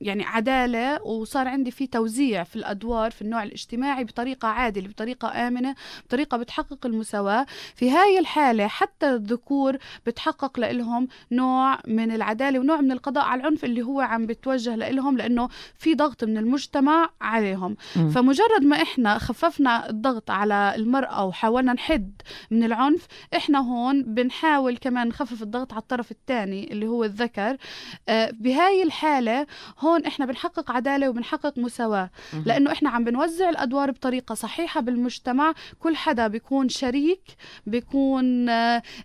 يعني 0.00 0.24
عدالة 0.24 1.02
وصار 1.02 1.48
عندي 1.48 1.70
في 1.70 1.86
توزيع 1.86 2.44
في 2.44 2.56
الأدوار 2.56 3.10
في 3.10 3.22
النوع 3.22 3.42
الاجتماعي 3.42 4.04
بطريقة 4.04 4.48
عادلة 4.48 4.88
بطريقة 4.88 5.48
آمنة 5.48 5.74
بطريقة 6.06 6.36
بتحقق 6.36 6.86
المساواة. 6.86 7.46
في 7.76 7.90
هاي 7.90 8.18
الحالة 8.18 8.66
حتى 8.66 9.13
الذكور 9.14 9.76
بتحقق 10.06 10.60
لهم 10.60 11.08
نوع 11.32 11.78
من 11.86 12.10
العدالة 12.14 12.58
ونوع 12.58 12.80
من 12.80 12.92
القضاء 12.92 13.24
على 13.24 13.40
العنف 13.40 13.64
اللي 13.64 13.82
هو 13.82 14.00
عم 14.00 14.26
بتوجه 14.26 14.76
لهم 14.76 15.16
لأنه 15.16 15.48
في 15.78 15.94
ضغط 15.94 16.24
من 16.24 16.38
المجتمع 16.38 17.10
عليهم. 17.20 17.76
م. 17.96 18.08
فمجرد 18.10 18.62
ما 18.62 18.82
إحنا 18.82 19.18
خففنا 19.18 19.90
الضغط 19.90 20.30
على 20.30 20.72
المرأة 20.76 21.24
وحاولنا 21.24 21.72
نحد 21.72 22.12
من 22.50 22.64
العنف 22.64 23.06
إحنا 23.36 23.58
هون 23.58 24.02
بنحاول 24.02 24.76
كمان 24.76 25.08
نخفف 25.08 25.42
الضغط 25.42 25.72
على 25.72 25.82
الطرف 25.82 26.10
الثاني 26.10 26.72
اللي 26.72 26.86
هو 26.86 27.04
الذكر. 27.04 27.56
آه 28.08 28.30
بهاي 28.30 28.82
الحالة 28.82 29.46
هون 29.80 30.04
إحنا 30.04 30.26
بنحقق 30.26 30.70
عدالة 30.70 31.08
وبنحقق 31.08 31.58
مساواة 31.58 32.10
لأنه 32.46 32.72
إحنا 32.72 32.90
عم 32.90 33.04
بنوزع 33.04 33.50
الأدوار 33.50 33.90
بطريقة 33.90 34.34
صحيحة 34.34 34.80
بالمجتمع. 34.80 35.54
كل 35.78 35.96
حدا 35.96 36.26
بيكون 36.28 36.68
شريك 36.68 37.22
بيكون 37.66 38.46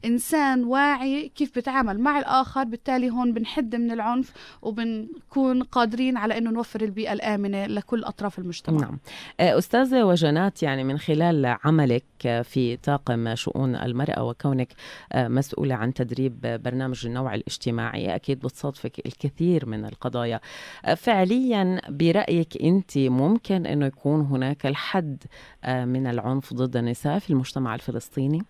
آه 0.05 0.07
إنسان 0.07 0.63
واعي 0.63 1.29
كيف 1.35 1.57
بتعامل 1.57 1.99
مع 1.99 2.19
الآخر 2.19 2.63
بالتالي 2.63 3.09
هون 3.09 3.33
بنحد 3.33 3.75
من 3.75 3.91
العنف 3.91 4.33
وبنكون 4.61 5.63
قادرين 5.63 6.17
على 6.17 6.37
أنه 6.37 6.51
نوفر 6.51 6.81
البيئة 6.81 7.13
الآمنة 7.13 7.65
لكل 7.65 8.03
أطراف 8.03 8.39
المجتمع. 8.39 8.81
نعم. 8.81 8.99
أستاذة 9.39 10.03
وجنات 10.03 10.63
يعني 10.63 10.83
من 10.83 10.97
خلال 10.97 11.57
عملك 11.63 12.03
في 12.43 12.77
طاقم 12.83 13.35
شؤون 13.35 13.75
المرأة 13.75 14.23
وكونك 14.23 14.73
مسؤولة 15.15 15.75
عن 15.75 15.93
تدريب 15.93 16.41
برنامج 16.41 17.05
النوع 17.05 17.35
الاجتماعي 17.35 18.15
أكيد 18.15 18.39
بتصادفك 18.39 19.05
الكثير 19.05 19.65
من 19.65 19.85
القضايا. 19.85 20.39
فعليا 20.97 21.81
برأيك 21.89 22.61
أنت 22.61 22.97
ممكن 22.97 23.65
أنه 23.65 23.85
يكون 23.85 24.21
هناك 24.21 24.65
الحد 24.65 25.23
من 25.67 26.07
العنف 26.07 26.53
ضد 26.53 26.77
النساء 26.77 27.19
في 27.19 27.29
المجتمع 27.29 27.75
الفلسطيني؟ 27.75 28.41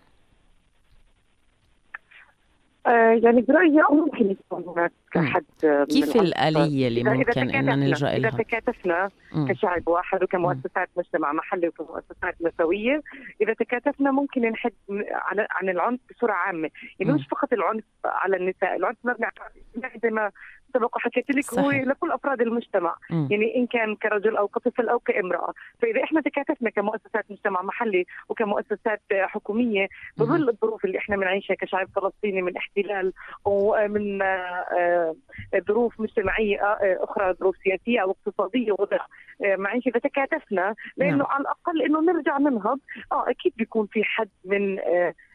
آه، 2.86 3.20
يعني 3.22 3.40
برأيي 3.40 3.82
ممكن 3.90 4.30
يكون 4.30 4.64
هناك 4.68 4.92
حد 5.16 5.44
كيف 5.90 6.16
الآلية 6.16 6.88
اللي 6.88 7.04
ممكن 7.04 7.50
أن 7.50 7.78
نلجأ 7.78 8.06
لها؟ 8.06 8.16
إذا 8.16 8.30
تكاتفنا 8.30 9.10
كشعب 9.48 9.88
واحد 9.88 10.22
وكمؤسسات 10.22 10.88
مجتمع 10.96 11.32
محلي 11.32 11.68
وكمؤسسات 11.68 12.34
مساوية 12.40 13.02
إذا 13.40 13.54
تكاتفنا 13.54 14.10
ممكن 14.10 14.42
نحد 14.42 14.72
عن 15.50 15.68
العنف 15.68 16.00
بصورة 16.10 16.32
عامة. 16.32 16.70
يعني 17.00 17.12
مش 17.12 17.26
فقط 17.30 17.52
العنف 17.52 17.84
على 18.04 18.36
النساء 18.36 18.76
العنف 18.76 18.96
مبني 19.04 19.26
على 19.26 19.98
زي 20.02 20.10
ما 20.10 20.30
سبق 20.74 20.96
وحكيت 20.96 21.30
لك 21.30 21.54
هو 21.54 21.70
لكل 21.70 22.10
أفراد 22.12 22.40
المجتمع. 22.40 22.96
م. 23.10 23.26
يعني 23.30 23.56
إن 23.56 23.66
كان 23.66 23.96
كرجل 23.96 24.36
أو 24.36 24.48
كطفل 24.48 24.88
أو 24.88 24.98
كامرأة. 24.98 25.52
فإذا 25.82 26.04
إحنا 26.04 26.20
تكاتفنا 26.20 26.70
كمؤسسات 26.70 27.24
مجتمع 27.30 27.62
محلي 27.62 28.06
وكمؤسسات 28.28 29.00
حكومية 29.12 29.88
بظل 30.16 30.48
الظروف 30.48 30.84
اللي 30.84 30.98
إحنا 30.98 31.16
بنعيشها 31.16 31.54
كشعب 31.54 31.88
فلسطيني 31.96 32.42
من 32.42 32.56
احتلال 32.56 33.12
ومن 33.44 34.22
آه، 34.22 35.14
ظروف 35.68 36.00
مجتمعية 36.00 36.62
آه، 36.62 36.98
أخرى 37.00 37.34
ظروف 37.34 37.56
سياسية 37.64 38.00
أو 38.02 38.10
اقتصادية 38.10 38.72
وضع 38.72 38.98
آه، 39.44 39.56
معيشة. 39.56 39.88
اذا 39.88 39.98
تكاتفنا 40.00 40.74
لأنه 40.96 41.16
نعم. 41.16 41.26
على 41.26 41.40
الأقل 41.40 41.82
إنه 41.82 42.00
نرجع 42.00 42.38
ننهض. 42.38 42.78
آه 43.12 43.30
أكيد 43.30 43.52
بيكون 43.56 43.86
في 43.86 44.04
حد 44.04 44.28
من 44.44 44.78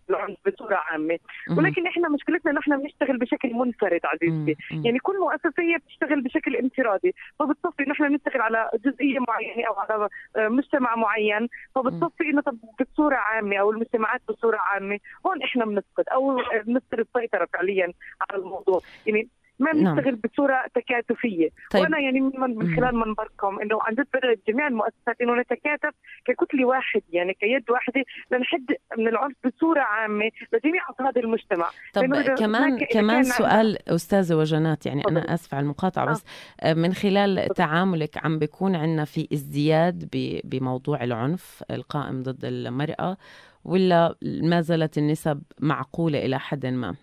العنف 0.10 0.38
بصورة 0.48 0.76
عامة. 0.76 1.20
ولكن 1.58 1.88
إحنا 1.88 2.10
مشكلتنا 2.10 2.52
نحن 2.52 2.82
بنشتغل 2.82 3.18
بشكل 3.18 3.54
منفرد 3.54 4.02
عزيزتي 4.04 4.56
يعني 4.72 5.00
كل 5.00 5.14
مؤسسه 5.20 5.78
بتشتغل 5.78 6.22
بشكل 6.22 6.56
انفرادي. 6.56 7.16
فبتصفي 7.40 7.84
نحن 7.84 8.04
نشتغل 8.04 8.42
على 8.42 8.70
جزئية 8.86 9.20
معينة 9.28 9.68
أو 9.68 9.74
على 9.74 10.10
آه، 10.36 10.48
مجتمع 10.48 10.96
معين. 10.96 11.48
فبتصفي 11.76 12.24
إنه 12.24 12.42
طب 12.42 12.58
بصورة 12.82 13.16
عامة 13.16 13.58
أو 13.58 13.72
المجتمعات 13.72 14.22
بصورة 14.30 14.58
عامة. 14.58 15.00
هون 15.28 15.44
إحنا 15.44 15.66
بنسقط 15.66 16.10
أو 16.14 16.42
بنفقد 16.66 17.00
السيطره 17.00 17.48
فعليا 17.54 17.94
على 18.30 18.42
الموضوع. 18.42 18.82
يعني 19.06 19.28
ما 19.60 19.74
نعم. 19.74 19.96
بنشتغل 19.96 20.16
بصورة 20.16 20.64
تكاتفية. 20.76 21.50
طيب. 21.72 21.84
وأنا 21.84 22.00
يعني 22.00 22.22
من. 22.22 22.58
من 22.58 22.76
خلال 22.76 22.96
منبركم 22.96 23.60
إنه 23.60 23.80
عن 23.82 23.94
جد 23.94 24.08
بدعو 24.14 24.36
جميع 24.48 24.68
المؤسسات 24.68 25.22
إنه 25.22 25.36
نتكاتف 25.36 25.94
ككتلة 26.26 26.66
واحدة 26.66 27.04
يعني 27.12 27.34
كيد 27.34 27.72
واحدة 27.72 28.04
لنحد 28.32 28.76
من 28.98 29.08
العنف 29.08 29.36
بصورة 29.46 29.80
عامة 29.80 30.32
لجميع 30.54 30.90
افراد 30.90 31.18
المجتمع 31.18 31.66
طب 31.94 32.14
إذا 32.14 32.36
كمان 32.36 32.86
كمان 32.92 33.24
سؤال 33.24 33.90
أستاذة 33.90 34.36
وجنات 34.36 34.86
يعني 34.86 35.02
أنا. 35.10 35.34
آسفة 35.34 35.58
على 35.58 35.64
المقاطعة 35.64 36.04
آه. 36.04 36.12
بس 36.12 36.24
آه، 36.62 36.74
من 36.74 36.94
خلال 36.94 37.50
تعاملك 37.56 38.26
عم 38.26 38.40
بيكون 38.40 38.76
عندنا 38.76 39.06
في 39.06 39.28
ازدياد 39.34 40.10
بموضوع 40.44 41.04
العنف 41.04 41.64
القائم 41.72 42.24
ضد 42.24 42.46
المرأة 42.46 43.18
ولا 43.66 44.16
ما 44.22 44.62
زالت 44.62 44.98
النسب 44.98 45.42
معقولة 45.60 46.26
إلى 46.26 46.40
حد 46.40 46.66
ما؟ 46.66 46.96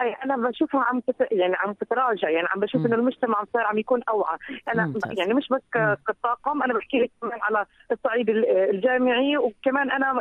أي 0.00 0.12
أنا 0.24 0.36
بشوفها 0.48 0.80
عم 0.84 1.00
تت... 1.00 1.28
يعني 1.32 1.54
عم 1.56 1.72
تتراجع 1.72 2.28
يعني 2.30 2.46
عم 2.54 2.60
بشوف. 2.60 2.86
إنه 2.86 2.94
المجتمع 2.94 3.44
صار 3.52 3.62
عم 3.62 3.78
يكون 3.78 4.00
أوعى 4.08 4.38
أنا 4.74 4.86
ممتاز. 4.86 5.18
يعني 5.18 5.34
مش 5.34 5.48
بس. 5.48 5.60
كطاقم 6.08 6.62
أنا 6.62 6.74
بحكي 6.74 6.98
لك 7.00 7.10
كمان 7.22 7.38
على 7.42 7.66
الصعيد 7.92 8.30
ال- 8.30 8.46
الجامعي 8.70 9.36
وكمان 9.36 9.90
أنا 9.90 10.12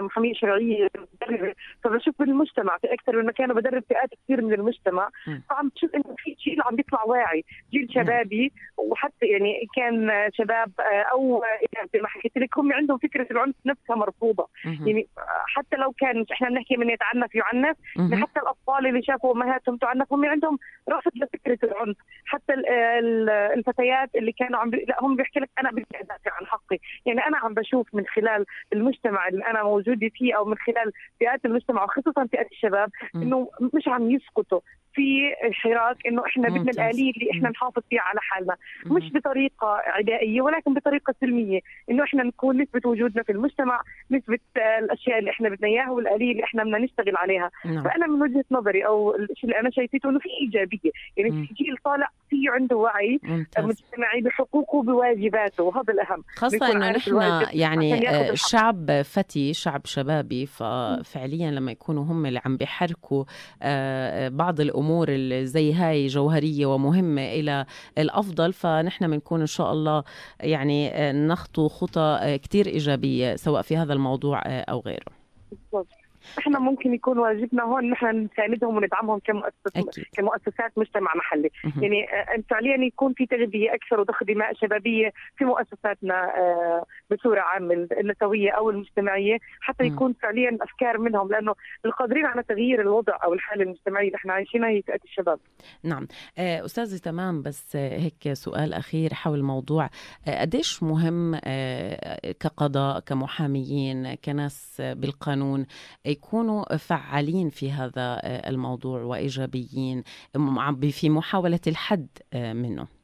محامية 0.00 0.34
شرعية 0.34 0.88
مدربة 1.22 1.54
فبشوف 1.84 2.14
بالمجتمع 2.18 2.78
في 2.78 2.92
أكثر 2.92 3.16
من 3.16 3.26
مكان 3.26 3.50
وبدرب 3.50 3.82
فئات 3.88 4.10
كثير 4.24 4.42
من 4.44 4.52
المجتمع 4.52 5.08
مم. 5.26 5.42
فعم 5.50 5.68
بشوف 5.76 5.94
إنه 5.94 6.14
في 6.18 6.36
جيل 6.44 6.62
عم 6.62 6.76
بيطلع 6.76 7.02
واعي 7.04 7.44
جيل 7.72 7.88
شبابي 7.94 8.52
وحتى 8.76 9.26
يعني 9.26 9.66
كان 9.76 10.10
شباب 10.32 10.72
آه، 10.80 11.02
أو 11.12 11.44
يعني 11.72 11.88
زي 11.94 12.00
ما 12.00 12.08
حكيت 12.08 12.36
لك 12.38 12.58
هم 12.58 12.72
عندهم 12.72 12.98
فكرة 12.98 13.26
العنف 13.30 13.54
نفسها 13.66 13.96
مرفوضة. 13.96 14.48
يعني 14.64 15.08
حتى 15.56 15.76
لو 15.76 15.92
كان 15.92 16.24
إحنا 16.32 16.48
بنحكي 16.48 16.76
من 16.76 16.90
يتعنف 16.90 17.34
يعنف. 17.34 17.76
حتى 18.22 18.40
الأطفال 18.40 18.86
اللي 18.86 19.02
شافوا 19.02 19.17
امهاتهم 19.26 19.76
تعنف 19.76 20.12
هم 20.12 20.24
عندهم 20.24 20.58
رفض 20.90 21.10
لفكره 21.16 21.58
العنف 21.64 21.96
حتى 22.24 22.54
ال- 22.54 22.68
ال- 22.68 23.30
الفتيات 23.30 24.10
اللي 24.14 24.32
كانوا 24.32 24.60
عم 24.60 24.70
بي... 24.70 24.84
لا 24.88 24.96
هم 25.00 25.16
بيحكي 25.16 25.40
لك 25.40 25.50
أنا 25.60 25.70
بدي 25.70 25.86
ادافع 25.94 26.30
عن 26.40 26.46
حقي. 26.46 26.78
يعني 27.06 27.26
أنا 27.26 27.38
عم 27.38 27.54
بشوف 27.54 27.94
من 27.94 28.06
خلال 28.06 28.44
المجتمع 28.72 29.28
اللي 29.28 29.46
أنا 29.46 29.62
موجودة 29.62 30.08
فيه 30.14 30.36
أو 30.36 30.44
من 30.44 30.56
خلال 30.56 30.92
فئات 31.20 31.44
المجتمع 31.44 31.84
وخصوصا 31.84 32.26
فئات 32.26 32.52
الشباب. 32.52 32.90
إنه 33.14 33.48
مش 33.74 33.88
عم 33.88 34.10
يسكتوا. 34.10 34.60
في 34.98 35.34
حراك 35.52 36.06
إنه 36.06 36.22
إحنا 36.26 36.48
بدنا. 36.48 36.70
الاليه 36.70 37.12
اللي 37.12 37.30
إحنا. 37.30 37.50
نحافظ 37.50 37.82
فيها 37.90 38.00
على 38.00 38.20
حالنا. 38.20 38.56
مش 38.86 39.12
بطريقة 39.12 39.82
عدائية 39.86 40.42
ولكن 40.42 40.74
بطريقة 40.74 41.14
سلمية 41.20 41.60
إنه 41.90 42.04
إحنا 42.04 42.22
نكون 42.22 42.62
نسبه 42.62 42.90
وجودنا 42.90 43.22
في 43.22 43.32
المجتمع 43.32 43.80
آه، 44.12 44.78
الأشياء 44.78 45.18
اللي 45.18 45.30
إحنا 45.30 45.48
بدنا 45.48 45.68
إياها 45.68 45.90
والاليه 45.90 46.32
اللي 46.32 46.44
إحنا 46.44 46.64
بدنا 46.64 46.78
نشتغل 46.78 47.16
عليها 47.16 47.50
نعم 47.64 47.82
فأنا 47.84 48.06
من 48.06 48.22
وجهة 48.22 48.44
نظري 48.50 48.86
أو 48.86 49.14
الشيء 49.14 49.44
اللي 49.44 49.60
أنا 49.60 49.70
شايفته 49.70 50.10
إنه 50.10 50.18
في 50.18 50.28
إيجابية 50.40 50.90
يعني. 51.16 51.30
في 51.30 51.54
جيل 51.54 51.76
طالع 51.84 52.08
في 52.30 52.36
عنده 52.48 52.76
وعي 52.76 53.20
ممتاز 53.22 53.64
مجتمعي 53.64 54.20
بحقوقه 54.20 54.76
وبواجباته 54.76 55.64
وهذا 55.64 55.92
الأهم 55.92 56.24
بيكون 56.50 56.82
إنه 56.82 56.90
نحن 56.90 57.46
يعني 57.52 58.08
آه،. 58.08 58.30
الشعب 58.30 59.02
فتي 59.02 59.54
شعب 59.54 59.86
شبابي 59.86 60.46
ففعليا 60.46 61.50
لما 61.50 61.72
يكونوا 61.72 62.04
هم 62.04 62.26
اللي 62.26 62.40
عم 62.44 62.56
بيحركوا 62.56 63.24
آه، 63.62 64.28
بعض 64.28 64.60
الأمور 64.60 64.87
اللي 64.88 65.46
زي 65.46 65.72
هاي 65.72 66.06
جوهرية 66.06 66.66
ومهمة 66.66 67.22
إلى 67.22 67.66
الأفضل 67.98 68.52
فنحن 68.52 69.10
بنكون 69.10 69.40
إن 69.40 69.46
شاء 69.46 69.72
الله 69.72 70.04
يعني 70.40 70.88
آه، 70.88 71.12
نخطو 71.12 71.68
خطى 71.68 72.18
آه، 72.22 72.36
كتير 72.36 72.66
إيجابية 72.66 73.36
سواء 73.36 73.62
في 73.62 73.76
هذا 73.76 73.92
الموضوع 73.92 74.42
آه، 74.46 74.60
أو 74.60 74.80
غيره 74.80 75.06
بالضبط. 75.50 75.97
إحنا 76.38 76.58
ممكن 76.58 76.94
يكون 76.94 77.18
واجبنا 77.18 77.62
هون 77.62 77.90
نحن 77.90 78.28
نساندهم 78.32 78.76
وندعمهم 78.76 79.18
كمؤسسات 79.18 80.06
كمؤسسات 80.12 80.72
مجتمع 80.76 81.14
محلي. 81.16 81.50
مهم. 81.64 81.82
يعني 81.82 82.04
آه، 82.12 82.42
فعليا 82.50 82.84
يكون 82.86 83.12
في 83.12 83.26
تغذية 83.26 83.74
أكثر 83.74 84.00
وضخ 84.00 84.24
دماء 84.24 84.54
شبابية 84.54 85.12
في 85.36 85.44
مؤسساتنا 85.44 86.14
آه، 86.38 86.84
بصورة 87.10 87.40
عامة 87.40 87.88
النسوية 88.00 88.50
أو 88.50 88.70
المجتمعية. 88.70 89.38
حتى. 89.60 89.84
يكون 89.84 90.12
فعليا 90.12 90.58
أفكار 90.60 90.98
منهم 90.98 91.28
لأنه 91.30 91.54
القادرين 91.84 92.26
على 92.26 92.42
تغيير 92.42 92.80
الوضع 92.80 93.16
أو 93.24 93.32
الحالة 93.34 93.62
المجتمعية 93.62 94.06
اللي 94.06 94.16
إحنا 94.16 94.32
عايشينها 94.32 94.68
هي 94.68 94.82
فئة 94.82 95.00
الشباب. 95.04 95.38
نعم. 95.82 96.06
آه، 96.38 96.64
أستاذة 96.64 96.98
تمام 96.98 97.42
بس 97.42 97.76
آه، 97.76 97.98
هيك 97.98 98.32
سؤال 98.32 98.74
أخير 98.74 99.14
حول 99.14 99.42
موضوع 99.42 99.90
آه، 100.28 100.40
قديش 100.40 100.82
مهم 100.82 101.40
آه، 101.44 102.32
كقضاء 102.40 103.00
كمحاميين 103.00 104.14
كناس 104.14 104.76
آه، 104.80 104.92
بالقانون 104.94 105.66
يكونوا 106.08 106.76
فعالين 106.76 107.50
في 107.50 107.72
هذا 107.72 107.92
آه، 107.96 108.48
الموضوع 108.50 109.02
وإيجابيين 109.02 110.02
م- 110.36 110.58
في 110.90 111.10
محاولة 111.10 111.60
الحد 111.66 112.06
آه، 112.32 112.52
منه. 112.52 112.97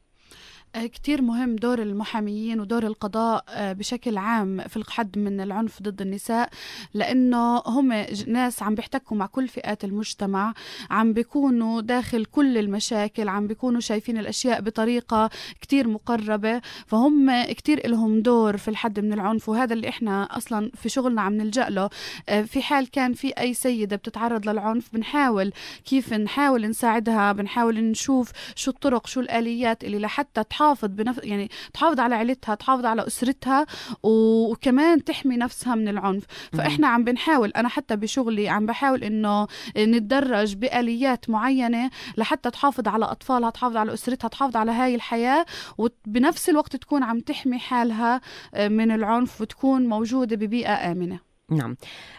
كتير 0.79 1.23
مهم 1.23 1.57
دور 1.57 1.83
المحاميين 1.83 2.61
ودور 2.61 2.87
القضاء 2.87 3.45
آه، 3.49 3.73
بشكل 3.73 4.17
عام 4.17 4.61
في 4.69 4.77
الحد 4.77 5.19
من 5.19 5.41
العنف 5.41 5.83
ضد 5.83 6.01
النساء 6.01 6.51
لأنه 6.95 7.59
هم 7.59 7.93
ناس 8.27 8.63
عم 8.63 8.75
بيحتكوا 8.75 9.17
مع 9.17 9.27
كل 9.27 9.49
فئات 9.49 9.85
المجتمع 9.85 10.55
عم 10.91 11.13
بيكونوا 11.13 11.81
داخل 11.81 12.25
كل 12.25 12.59
المشاكل 12.59 13.29
عم 13.29 13.47
بيكونوا 13.47 13.81
شايفين 13.81 14.19
الأشياء 14.19 14.61
بطريقة 14.61 15.31
كتير 15.61 15.89
مقربة 15.89 16.61
فهم 16.87 17.45
كتير 17.45 17.89
لهم 17.89 18.21
دور 18.23 18.57
في 18.57 18.69
الحد 18.69 19.01
من 19.01 19.13
العنف 19.13 19.49
وهذا 19.49 19.73
اللي 19.75 19.89
إحنا 19.89 20.37
أصلا 20.37 20.71
في 20.75 20.89
شغلنا 20.89 21.23
عم 21.23 21.35
نلجأ 21.35 21.69
له. 21.69 21.91
آه، 22.29 22.43
في 22.43 22.63
حال 22.63 22.91
كان 22.91 23.13
في 23.13 23.29
أي 23.29 23.55
سيدة 23.55 23.97
بتتعرض 23.97 24.49
للعنف 24.49 24.89
بنحاول 24.93 25.53
كيف 25.85 26.13
نحاول 26.13 26.67
نساعدها 26.67 27.33
بنحاول 27.33 27.85
نشوف 27.85 28.33
شو 28.57 28.71
الطرق 28.71 29.07
شو 29.07 29.21
الآليات 29.21 29.85
اللي 29.85 29.99
لحتى 29.99 30.45
تحافظ 30.45 30.64
بنف... 30.73 31.21
يعني 31.23 31.51
تحافظ 31.73 32.01
على 32.01 32.15
عيلتها 32.15 32.55
تحافظ 32.55 32.85
على 32.87 33.07
أسرتها 33.07 33.67
و- 34.03 34.53
وكمان 34.53 35.05
تحمي 35.05 35.37
نفسها 35.37 35.75
من 35.75 35.89
العنف. 35.89 36.25
فإحنا 36.53 36.87
عم 36.89 37.05
بنحاول 37.05 37.51
أنا 37.51 37.69
حتى 37.69 37.97
بشغلي 37.97 38.49
عم 38.49 38.67
بحاول 38.67 39.05
إنه 39.05 39.47
نتدرج 39.79 40.55
بآليات 40.55 41.31
معينة 41.31 41.91
لحتى 42.17 42.51
تحافظ 42.51 42.89
على 42.89 43.05
أطفالها 43.05 43.51
تحافظ 43.51 43.77
على 43.77 43.95
أسرتها 43.95 44.29
تحافظ 44.29 44.57
على 44.57 44.73
هاي 44.73 44.95
الحياة 44.95 45.47
وبنفس 45.79 46.49
الوقت 46.49 46.77
تكون 46.77 47.03
عم 47.03 47.21
تحمي 47.21 47.59
حالها 47.59 48.21
آه، 48.55 48.69
من 48.69 48.91
العنف 48.91 49.41
وتكون 49.41 49.87
موجودة 49.87 50.37
ببيئة 50.37 50.93
آمنة. 50.93 51.34
نعم. 51.51 51.77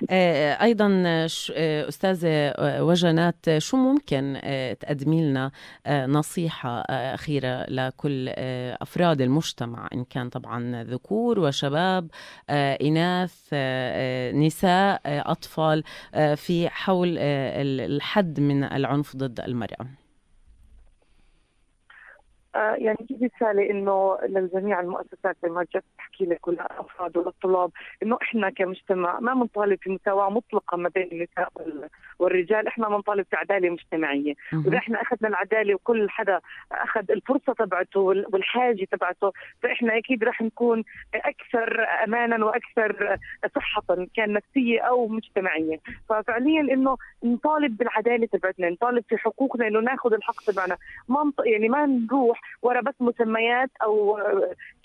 آه، 0.09 0.63
أيضا 0.63 1.03
آه، 1.05 1.27
ش- 1.27 1.51
آه، 1.55 2.83
وجنات 2.83 3.35
شو 3.57 3.77
ممكن 3.77 4.39
تقدمي 4.79 5.21
لنا 5.21 5.51
نصيحة 5.87 6.79
آه، 6.89 7.13
أخيرة 7.15 7.65
لكل 7.69 8.29
أفراد 8.81 9.21
المجتمع 9.21 9.87
إن 9.93 10.03
كان 10.03 10.29
طبعا 10.29 10.83
ذكور 10.83 11.39
وشباب 11.39 12.07
آه، 12.49 14.31
نساء 14.31 15.01
آه، 15.05 16.35
في 16.35 16.69
حول 16.69 17.07
ال- 17.17 17.81
الحد 17.95 18.39
من 18.39 18.63
العنف 18.63 19.15
ضد 19.15 19.39
المرأة. 19.39 19.75
آه، 19.81 20.04
يعني 22.55 22.97
في 23.07 23.29
رسالة 23.35 23.69
إنه 23.69 24.17
للجميع 24.23 24.79
المؤسسات 24.79 25.37
زي 25.43 25.49
ما 25.49 25.63
جت 25.63 25.83
تحكي 25.97 26.25
لك 26.25 26.47
وللأفراد 26.47 27.17
وللطلاب 27.17 27.71
إنه 28.03 28.17
إحنا 28.21 28.49
كمجتمع 28.49 29.19
ما 29.19 29.33
بنطالب 29.33 29.79
في 29.81 29.89
مساواة 29.89 30.29
مطلقة 30.29 30.77
ما 30.77 30.89
بين 30.89 31.09
النساء 31.11 31.49
وال- 31.55 31.89
والرجال، 32.19 32.67
إحنا 32.67 32.89
بنطالب 32.89 33.25
في 33.29 33.35
عدالة 33.35 33.69
مجتمعية، 33.69 34.33
وإذا 34.53 34.77
إحنا 34.77 35.01
أخذنا 35.01 35.27
العدالة 35.29 35.75
وكل 35.75 36.09
حدا 36.09 36.39
أخذ 36.71 37.11
الفرصة 37.11 37.53
تبعته 37.53 37.99
وال- 37.99 38.25
والحاجة 38.33 38.85
تبعته 38.91 39.31
فإحنا 39.63 39.97
أكيد 39.97 40.23
رح 40.23 40.41
نكون 40.41 40.83
أكثر 41.15 41.85
أمانا 42.03 42.45
وأكثر 42.45 43.17
صحة 43.55 43.83
كان 44.15 44.33
نفسية 44.33 44.81
أو 44.81 45.07
مجتمعية، 45.07 45.79
ففعليا 46.09 46.61
إنه 46.61 46.97
نطالب 47.23 47.77
بالعدالة 47.77 48.25
تبعتنا، 48.27 48.69
نطالب 48.69 49.03
في 49.09 49.17
حقوقنا 49.17 49.67
إنه 49.67 49.79
ناخذ 49.79 50.13
الحق 50.13 50.41
تبعنا، 50.47 50.77
ما 51.09 51.23
نط- 51.23 51.45
يعني 51.45 51.69
ما 51.69 51.85
نروح 51.85 52.41
ورا 52.61 52.81
بس 52.81 52.93
مسميات 52.99 53.69
أو 53.83 54.19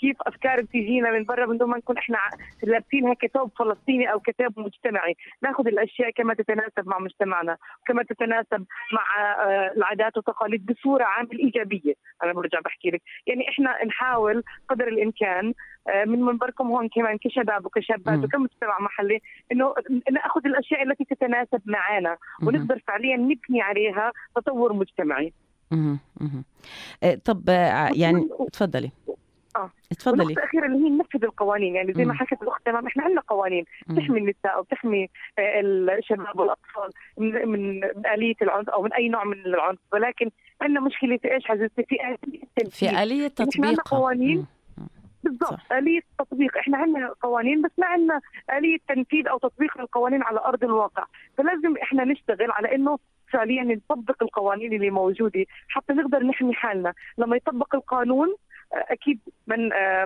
كيف 0.00 0.16
أفكار 0.26 0.60
بتيجينا 0.60 1.10
من 1.10 1.24
برا 1.24 1.46
من 1.46 1.58
دون 1.58 1.70
ما 1.70 1.76
نكون 1.76 1.98
إحنا 1.98 2.18
لابسينها 2.62 3.14
كتاب 3.14 3.50
فلسطيني 3.58 4.12
أو 4.12 4.20
كتاب 4.20 4.60
مجتمعي، 4.60 5.16
ناخذ 5.42 5.66
الأشياء 5.66 6.10
كما 6.10 6.34
تتناسب 6.34 6.88
مع 6.88 6.98
مجتمعنا، 6.98 7.56
وكما 7.82 8.02
تتناسب 8.02 8.64
مع 8.92 9.04
آه، 9.44 9.72
العادات 9.76 10.16
والتقاليد 10.16 10.66
بصورة 10.66 11.04
عامة 11.04 11.32
إيجابية، 11.32 11.94
أنا 12.24 12.32
برجع 12.32 12.60
بحكي 12.60 12.90
لك، 12.90 13.02
يعني 13.26 13.48
إحنا 13.48 13.84
نحاول 13.84 14.42
قدر 14.68 14.88
الإمكان 14.88 15.54
آه، 15.88 16.04
من 16.04 16.20
منبركم 16.20 16.66
هون 16.66 16.88
كمان 16.88 17.18
كشباب 17.18 17.66
وكشابات. 17.66 18.18
وكمجتمع 18.24 18.80
محلي 18.80 19.20
إنه 19.52 19.74
نأخذ 20.12 20.46
الأشياء 20.46 20.82
التي 20.82 21.04
تتناسب 21.04 21.62
معنا 21.66 22.16
ونقدر 22.42 22.78
فعليا 22.88 23.16
نبني 23.16 23.62
عليها 23.62 24.12
تطور 24.36 24.72
مجتمعي. 24.72 25.32
آه، 27.02 27.14
طب 27.24 27.42
آه، 27.48 27.90
يعني 27.94 28.28
تفضلي 28.52 28.90
آه 29.56 29.70
تفضلي 29.98 30.22
والنقطة 30.22 30.38
الأخيرة 30.40 30.66
اللي 30.66 30.78
هي 30.86 30.90
ننفذ 30.90 31.24
القوانين 31.24 31.74
يعني 31.74 31.92
زي 31.92 32.04
ما. 32.04 32.14
حكت 32.14 32.42
الأخت 32.42 32.66
تمام 32.66 32.86
إحنا 32.86 33.02
عندنا 33.04 33.20
قوانين. 33.20 33.64
تحمي 33.96 34.18
النساء 34.20 34.60
وتحمي 34.60 35.08
آه، 35.38 35.60
الشباب 35.98 36.38
والأطفال 36.38 36.90
من 37.18 37.48
من 37.48 37.84
آلية 38.14 38.34
العنف 38.42 38.70
أو 38.70 38.82
من 38.82 38.92
أي 38.92 39.08
نوع 39.08 39.24
من 39.24 39.32
العنف. 39.46 39.78
ولكن 39.92 40.30
عندنا 40.60 40.80
مشكلة 40.80 41.16
في 41.16 41.34
إيش 41.34 41.44
حضرتك 41.44 41.86
في 41.88 41.96
آلية 42.04 42.42
التنفيذ. 42.42 42.88
في 42.88 43.02
آلية 43.02 43.26
إحنا 43.26 43.40
عندنا 43.40 43.72
تطبيقها. 43.72 43.98
قوانين. 43.98 44.46
مم. 44.78 44.86
بالضبط. 45.24 45.58
آلية 45.72 46.00
تطبيق 46.18 46.56
إحنا 46.58 46.78
عندنا 46.78 47.14
قوانين 47.22 47.62
بس 47.62 47.70
ما 47.78 47.86
عندنا 47.86 48.20
آلية 48.58 48.78
تنفيذ 48.88 49.28
أو 49.28 49.38
تطبيق 49.38 49.78
القوانين 49.80 50.22
على 50.22 50.40
أرض 50.40 50.64
الواقع. 50.64 51.04
فلازم 51.38 51.76
إحنا 51.82 52.04
نشتغل 52.04 52.50
على 52.50 52.74
إنه 52.74 52.98
فعليا 53.32 53.62
نطبق 53.62 54.22
القوانين 54.22 54.72
اللي 54.72 54.90
موجودة 54.90 55.44
حتى 55.68 55.92
نقدر 55.92 56.22
نحمي 56.22 56.54
حالنا. 56.54 56.94
لما 57.18 57.36
يطبق 57.36 57.74
القانون 57.74 58.34
أكيد 58.72 59.20
من 59.46 59.58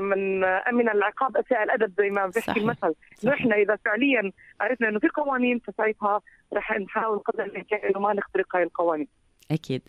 من 0.02 0.44
أمن 0.44 0.88
العقاب 0.88 1.36
اساء 1.36 1.62
الأدب 1.62 1.92
زي 1.98 2.10
ما 2.10 2.26
بيحكي. 2.26 2.60
المثل. 2.60 2.94
نحن 3.24 3.52
إذا 3.52 3.76
فعليا 3.84 4.32
عرفنا 4.60 4.88
إنه 4.88 4.98
في 4.98 5.08
قوانين 5.08 5.58
فساعتها 5.58 6.20
رح 6.52 6.78
نحاول 6.78 7.18
قدر 7.18 7.44
الإمكان 7.44 7.80
إنه 7.88 8.00
ما 8.00 8.12
نخترق 8.12 8.56
هاي 8.56 8.62
القوانين. 8.62 9.08
أكيد. 9.50 9.82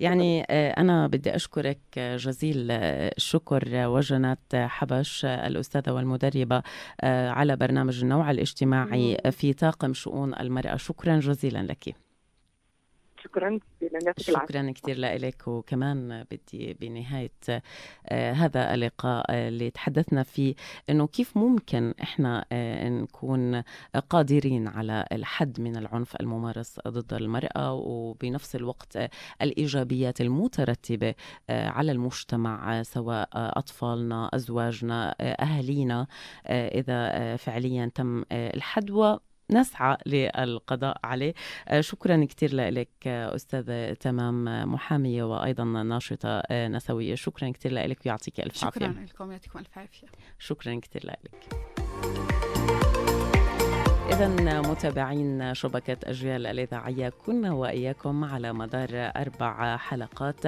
يعني 0.00 0.46
آه، 0.50 0.70
أنا 0.70 1.06
بدي 1.06 1.34
أشكرك 1.34 1.78
آه، 1.98 2.16
جزيل 2.16 2.70
الشكر 2.70 3.62
آه، 3.72 3.90
وجنات 3.90 4.38
حبش 4.54 5.24
الأستاذة 5.24 5.92
والمدربة 5.92 6.62
على 7.38 7.56
برنامج 7.56 8.02
النوع 8.02 8.30
الاجتماعي 8.30 9.16
في 9.30 9.52
طاقم 9.52 9.94
شؤون 9.94 10.34
المرأة. 10.34 10.76
شكرا 10.76 11.16
جزيلا 11.16 11.62
لك. 11.62 11.94
شكرا 13.24 13.58
جزيلا 13.82 14.14
شكرا 14.18 14.70
كثير 14.70 14.98
لك 14.98 15.48
وكمان 15.48 16.24
بدي 16.30 16.74
بنهاية 16.80 17.30
آه، 18.06 18.32
هذا 18.32 18.74
اللقاء 18.74 19.24
آه، 19.30 19.48
اللي 19.48 19.70
تحدثنا 19.70 20.22
فيه 20.22 20.54
إنه 20.90 21.06
كيف 21.06 21.36
ممكن 21.36 21.94
إحنا 22.02 22.44
آه، 22.52 22.88
نكون 22.88 23.62
قادرين 24.10 24.68
على 24.68 25.06
الحد 25.12 25.60
من 25.60 25.76
العنف 25.76 26.16
الممارس 26.16 26.80
ضد 26.88 27.14
المرأة 27.14 27.72
وبنفس 27.72 28.56
الوقت 28.56 28.98
الإيجابيات 29.42 30.20
المترتبة 30.20 31.14
آه، 31.50 31.68
على 31.68 31.92
المجتمع 31.92 32.82
سواء 32.82 33.28
أهالينا 35.20 36.06
آه، 36.46 36.68
إذا 36.68 37.10
آه، 37.12 37.36
فعليا 37.36 37.90
تم 37.94 38.24
الحد. 38.32 38.90
نسعى 39.52 39.96
للقضاء 40.06 40.96
عليه. 41.04 41.34
آه، 41.68 41.80
شكرا 41.80 42.24
كثير 42.24 42.54
لك 42.54 42.88
آه، 43.06 43.34
أستاذة 43.34 43.92
تمام 43.92 44.44
محامية 44.72 45.22
وأيضا 45.24 45.64
ناشطة 45.64 46.28
آه، 46.50 46.68
نسوية. 46.68 47.14
شكرا 47.14 47.50
كثير 47.50 47.72
لك 47.72 47.98
ويعطيك 48.06 48.40
ألف 48.40 48.56
شكرا 48.56 48.86
عافية. 48.86 49.04
لكم 49.04 49.32
يعطيكم 49.32 49.58
ألف 49.58 49.78
عافية. 49.78 50.06
شكرا 50.38 50.80
كثير 50.82 51.02
لك. 51.06 52.61
إذا 54.12 54.60
متابعين 54.60 55.54
شبكة 55.54 55.96
أجيال 56.04 56.46
الإذاعية 56.46 57.12
كنا 57.26 57.52
وإياكم 57.52 58.24
على 58.24 58.52
مدار 58.52 58.88
أربع 58.92 59.76
حلقات 59.76 60.40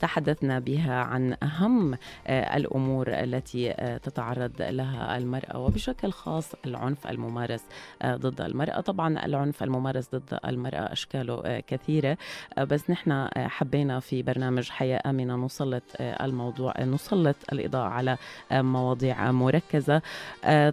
تحدثنا 0.00 0.58
بها 0.58 0.94
عن 0.94 1.36
أهم 1.42 1.94
آه، 2.26 2.56
الأمور 2.56 3.08
التي 3.08 3.70
آه، 3.70 3.96
تتعرض 3.96 4.52
لها 4.60 5.16
المرأة 5.18 5.58
وبشكل 5.58 6.12
خاص 6.12 6.54
العنف 6.66 7.06
الممارس 7.06 7.64
آه، 8.02 8.16
ضد 8.16 8.40
المرأة. 8.40 8.80
طبعا 8.80 9.24
العنف 9.26 9.62
الممارس 9.62 10.08
ضد 10.14 10.38
المرأة 10.44 10.92
أشكاله 10.92 11.60
كثيرة. 11.66 12.18
بس 12.58 12.90
نحن 12.90 13.28
حبينا 13.36 14.00
في 14.00 14.22
برنامج 14.22 14.70
حياة 14.70 15.00
آمنة 15.06 15.36
نسلط 15.36 15.82
الموضوع 16.00 16.74
نسلط 16.80 17.36
الإضاءة 17.52 17.88
على 17.88 18.16
مواضيع 18.52 19.32
مركزة. 19.32 20.02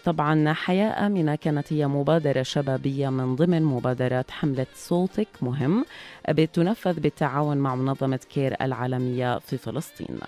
طبعا 0.05 0.53
حياة 0.53 1.07
آمنة 1.07 1.35
كانت 1.35 1.73
هي 1.73 1.87
مبادرة 1.87 2.36
شبابية 2.43 3.09
من 3.09 3.35
ضمن 3.35 3.63
مبادرات 3.63 4.31
حملة 4.31 4.67
صوتك. 4.75 5.27
مهم. 5.41 5.85
بتنفذ 6.29 6.99
بالتعاون 6.99 7.57
مع 7.57 7.75
منظمة 7.75 8.19
كير 8.33 8.55
العالمية 8.61 9.39
في 9.39 9.57
فلسطين. 9.57 10.19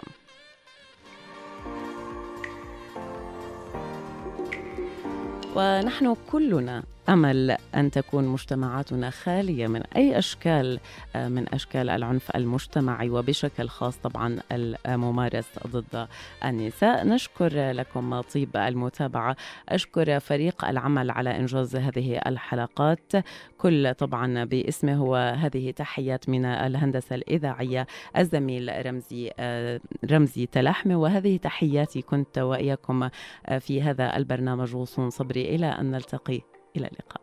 ونحن 5.56 6.16
كلنا 6.32 6.84
امل 7.10 7.58
أن 7.76 7.92
تكون 7.92 8.28
مجتمعاتنا 8.28 9.10
خالية 9.10 9.68
من 9.68 9.82
أي 9.96 10.18
أشكال 10.18 10.80
آه، 11.16 11.28
من 11.28 11.54
أشكال 11.54 11.90
العنف 11.90 12.36
المجتمعي 12.36 13.10
وبشكل 13.10 13.68
خاص 13.68 13.98
طبعا 13.98 14.40
الممارس 14.52 15.50
ضد 15.68 16.08
النساء. 16.46 17.08
نشكر 17.08 17.72
لكم 17.72 18.22
طيب 18.22 18.58
المتابعة. 18.58 19.36
أشكر 19.70 20.20
فريق 20.20 20.66
العمل 20.66 21.12
على 21.12 21.38
إنجاز 21.38 21.76
هذه 21.76 22.22
الحلقات. 22.28 23.12
كل 23.58 23.94
طبعا 23.94 24.44
باسمه 24.44 25.04
وهذه 25.04 25.72
تحيات 25.72 26.30
من 26.30 26.46
الهندسة 26.46 27.16
الإذاعية 27.16 27.88
الزميل 28.18 28.86
رمزي 28.86 29.32
آه، 29.40 29.80
رمزي 30.12 30.46
تلحمه 30.46 30.96
وهذه 30.96 31.38
تحياتي 31.38 32.02
كنت 32.02 32.38
وإياكم 32.38 33.10
آه، 33.46 33.58
في 33.58 33.82
هذا 33.82 34.18
البرنامج 34.18 34.76
غصون 34.76 35.10
صبري. 35.10 35.56
إلى 35.56 35.66
أن 35.66 35.92
نلتقي. 35.92 36.59
إلى 36.80 36.88
اللقاء. 36.88 37.22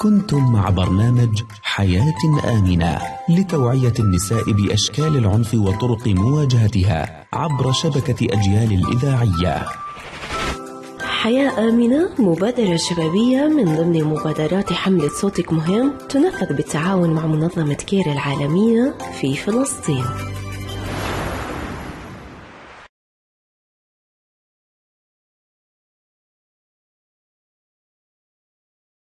كنتم 0.00 0.52
مع 0.52 0.70
برنامج 0.70 1.42
حياة 1.62 2.14
آمنة 2.44 2.98
لتوعية 3.28 3.92
النساء 3.98 4.52
بأشكال 4.52 5.16
العنف 5.16 5.54
وطرق 5.54 6.06
مواجهتها 6.06 7.26
عبر 7.32 7.72
شبكة 7.72 8.26
أجيال 8.34 8.72
الإذاعية. 8.72 9.66
حياة 11.00 11.68
آمنة 11.68 12.10
مبادرة 12.18 12.76
شبابية 12.76 13.42
من 13.48 13.76
ضمن 13.76 14.04
مبادرات 14.04 14.72
حملة 14.72 15.08
صوتك 15.08 15.52
مهم 15.52 15.92
تنفذ 16.08 16.56
بالتعاون 16.56 17.10
مع 17.10 17.26
منظمة 17.26 17.74
كير 17.74 18.12
العالمية 18.12 18.94
في 19.20 19.36
فلسطين. 19.36 20.04